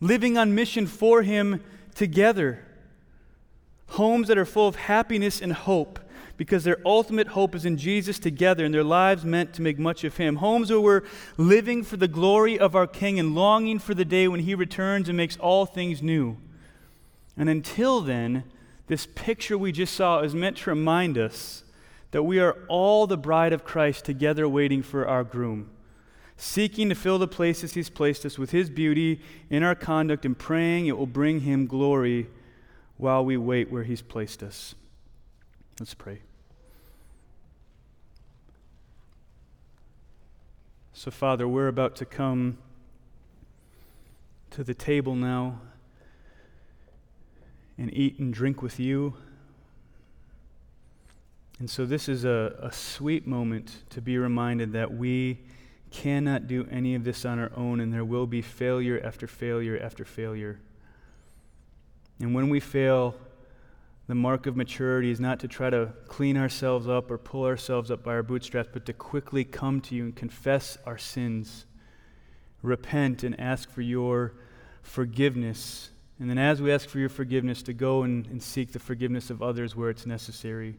living 0.00 0.38
on 0.38 0.54
mission 0.54 0.86
for 0.86 1.22
Him 1.22 1.62
together. 1.94 2.64
Homes 3.88 4.28
that 4.28 4.38
are 4.38 4.44
full 4.44 4.66
of 4.66 4.76
happiness 4.76 5.40
and 5.40 5.52
hope 5.52 5.98
because 6.40 6.64
their 6.64 6.78
ultimate 6.86 7.28
hope 7.28 7.54
is 7.54 7.66
in 7.66 7.76
Jesus 7.76 8.18
together 8.18 8.64
and 8.64 8.72
their 8.72 8.82
lives 8.82 9.26
meant 9.26 9.52
to 9.52 9.60
make 9.60 9.78
much 9.78 10.04
of 10.04 10.16
Him. 10.16 10.36
Homes 10.36 10.70
where 10.70 10.80
we're 10.80 11.02
living 11.36 11.82
for 11.82 11.98
the 11.98 12.08
glory 12.08 12.58
of 12.58 12.74
our 12.74 12.86
King 12.86 13.20
and 13.20 13.34
longing 13.34 13.78
for 13.78 13.92
the 13.92 14.06
day 14.06 14.26
when 14.26 14.40
He 14.40 14.54
returns 14.54 15.10
and 15.10 15.18
makes 15.18 15.36
all 15.36 15.66
things 15.66 16.02
new. 16.02 16.38
And 17.36 17.50
until 17.50 18.00
then, 18.00 18.44
this 18.86 19.04
picture 19.04 19.58
we 19.58 19.70
just 19.70 19.92
saw 19.92 20.20
is 20.20 20.34
meant 20.34 20.56
to 20.56 20.70
remind 20.70 21.18
us 21.18 21.62
that 22.10 22.22
we 22.22 22.40
are 22.40 22.56
all 22.68 23.06
the 23.06 23.18
bride 23.18 23.52
of 23.52 23.62
Christ 23.62 24.06
together 24.06 24.48
waiting 24.48 24.82
for 24.82 25.06
our 25.06 25.24
groom 25.24 25.68
seeking 26.38 26.88
to 26.88 26.94
fill 26.94 27.18
the 27.18 27.28
places 27.28 27.74
He's 27.74 27.90
placed 27.90 28.24
us 28.24 28.38
with 28.38 28.50
His 28.50 28.70
beauty 28.70 29.20
in 29.50 29.62
our 29.62 29.74
conduct 29.74 30.24
and 30.24 30.38
praying 30.38 30.86
it 30.86 30.96
will 30.96 31.04
bring 31.04 31.40
Him 31.40 31.66
glory 31.66 32.28
while 32.96 33.22
we 33.22 33.36
wait 33.36 33.70
where 33.70 33.84
He's 33.84 34.00
placed 34.00 34.42
us. 34.42 34.74
Let's 35.78 35.92
pray. 35.92 36.22
So, 41.02 41.10
Father, 41.10 41.48
we're 41.48 41.68
about 41.68 41.96
to 41.96 42.04
come 42.04 42.58
to 44.50 44.62
the 44.62 44.74
table 44.74 45.14
now 45.14 45.58
and 47.78 47.90
eat 47.94 48.18
and 48.18 48.34
drink 48.34 48.60
with 48.60 48.78
you. 48.78 49.14
And 51.58 51.70
so, 51.70 51.86
this 51.86 52.06
is 52.06 52.26
a, 52.26 52.54
a 52.60 52.70
sweet 52.70 53.26
moment 53.26 53.76
to 53.88 54.02
be 54.02 54.18
reminded 54.18 54.74
that 54.74 54.92
we 54.92 55.38
cannot 55.90 56.46
do 56.46 56.68
any 56.70 56.94
of 56.94 57.02
this 57.04 57.24
on 57.24 57.38
our 57.38 57.50
own, 57.56 57.80
and 57.80 57.90
there 57.90 58.04
will 58.04 58.26
be 58.26 58.42
failure 58.42 59.00
after 59.02 59.26
failure 59.26 59.80
after 59.82 60.04
failure. 60.04 60.60
And 62.18 62.34
when 62.34 62.50
we 62.50 62.60
fail, 62.60 63.14
the 64.10 64.14
mark 64.16 64.46
of 64.46 64.56
maturity 64.56 65.08
is 65.08 65.20
not 65.20 65.38
to 65.38 65.46
try 65.46 65.70
to 65.70 65.92
clean 66.08 66.36
ourselves 66.36 66.88
up 66.88 67.12
or 67.12 67.16
pull 67.16 67.44
ourselves 67.44 67.92
up 67.92 68.02
by 68.02 68.10
our 68.10 68.24
bootstraps, 68.24 68.68
but 68.72 68.84
to 68.84 68.92
quickly 68.92 69.44
come 69.44 69.80
to 69.80 69.94
you 69.94 70.02
and 70.02 70.16
confess 70.16 70.76
our 70.84 70.98
sins, 70.98 71.64
repent, 72.60 73.22
and 73.22 73.38
ask 73.38 73.70
for 73.70 73.82
your 73.82 74.34
forgiveness. 74.82 75.90
And 76.18 76.28
then, 76.28 76.38
as 76.38 76.60
we 76.60 76.72
ask 76.72 76.88
for 76.88 76.98
your 76.98 77.08
forgiveness, 77.08 77.62
to 77.62 77.72
go 77.72 78.02
and, 78.02 78.26
and 78.26 78.42
seek 78.42 78.72
the 78.72 78.80
forgiveness 78.80 79.30
of 79.30 79.42
others 79.42 79.76
where 79.76 79.90
it's 79.90 80.06
necessary. 80.06 80.76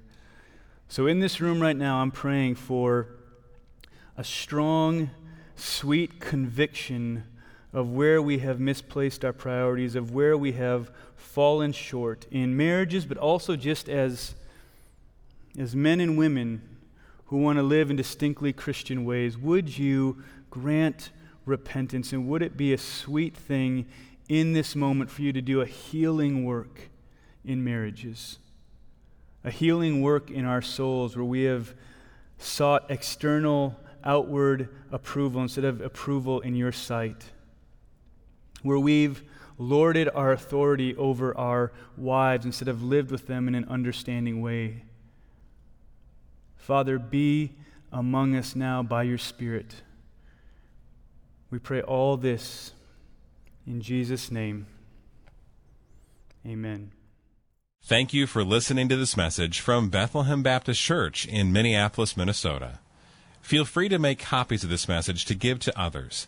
So, 0.89 1.07
in 1.07 1.21
this 1.21 1.39
room 1.39 1.61
right 1.61 1.77
now, 1.77 2.01
I'm 2.01 2.11
praying 2.11 2.55
for 2.55 3.07
a 4.17 4.25
strong, 4.25 5.09
sweet 5.55 6.19
conviction 6.19 7.23
of 7.71 7.89
where 7.89 8.21
we 8.21 8.39
have 8.39 8.59
misplaced 8.59 9.23
our 9.23 9.31
priorities, 9.31 9.95
of 9.95 10.11
where 10.11 10.37
we 10.37 10.51
have 10.51 10.91
fallen 11.21 11.71
short 11.71 12.25
in 12.31 12.57
marriages, 12.57 13.05
but 13.05 13.17
also 13.17 13.55
just 13.55 13.87
as, 13.87 14.35
as 15.57 15.75
men 15.75 15.99
and 15.99 16.17
women 16.17 16.61
who 17.27 17.37
want 17.37 17.57
to 17.57 17.63
live 17.63 17.89
in 17.89 17.95
distinctly 17.95 18.51
Christian 18.51 19.05
ways. 19.05 19.37
Would 19.37 19.77
you 19.77 20.21
grant 20.49 21.11
repentance? 21.45 22.11
And 22.11 22.27
would 22.27 22.41
it 22.41 22.57
be 22.57 22.73
a 22.73 22.77
sweet 22.77 23.37
thing 23.37 23.85
in 24.27 24.53
this 24.53 24.75
moment 24.75 25.09
for 25.09 25.21
you 25.21 25.31
to 25.31 25.41
do 25.41 25.61
a 25.61 25.65
healing 25.65 26.43
work 26.43 26.89
in 27.45 27.63
marriages? 27.63 28.37
A 29.43 29.51
healing 29.51 30.01
work 30.01 30.29
in 30.29 30.43
our 30.43 30.61
souls 30.61 31.15
where 31.15 31.25
we 31.25 31.43
have 31.43 31.73
sought 32.37 32.89
external 32.89 33.79
outward 34.03 34.67
approval 34.91 35.41
instead 35.41 35.63
of 35.63 35.79
approval 35.79 36.41
in 36.41 36.55
your 36.55 36.71
sight. 36.71 37.23
Where 38.61 38.79
we've 38.79 39.23
lorded 39.61 40.09
our 40.15 40.31
authority 40.31 40.95
over 40.95 41.37
our 41.37 41.71
wives 41.95 42.45
instead 42.45 42.67
of 42.67 42.83
lived 42.83 43.11
with 43.11 43.27
them 43.27 43.47
in 43.47 43.53
an 43.53 43.65
understanding 43.69 44.41
way. 44.41 44.83
Father, 46.57 46.97
be 46.97 47.51
among 47.91 48.35
us 48.35 48.55
now 48.55 48.81
by 48.81 49.03
your 49.03 49.17
Spirit. 49.17 49.75
We 51.51 51.59
pray 51.59 51.81
all 51.81 52.17
this 52.17 52.71
in 53.67 53.81
Jesus' 53.81 54.31
name. 54.31 54.65
Amen. 56.45 56.91
Thank 57.83 58.13
you 58.13 58.25
for 58.25 58.43
listening 58.43 58.89
to 58.89 58.95
this 58.95 59.17
message 59.17 59.59
from 59.59 59.89
Bethlehem 59.89 60.41
Baptist 60.41 60.81
Church 60.81 61.27
in 61.27 61.51
Minneapolis, 61.51 62.15
Minnesota. 62.17 62.79
Feel 63.41 63.65
free 63.65 63.89
to 63.89 63.99
make 63.99 64.19
copies 64.19 64.63
of 64.63 64.69
this 64.69 64.87
message 64.87 65.25
to 65.25 65.35
give 65.35 65.59
to 65.59 65.79
others. 65.79 66.27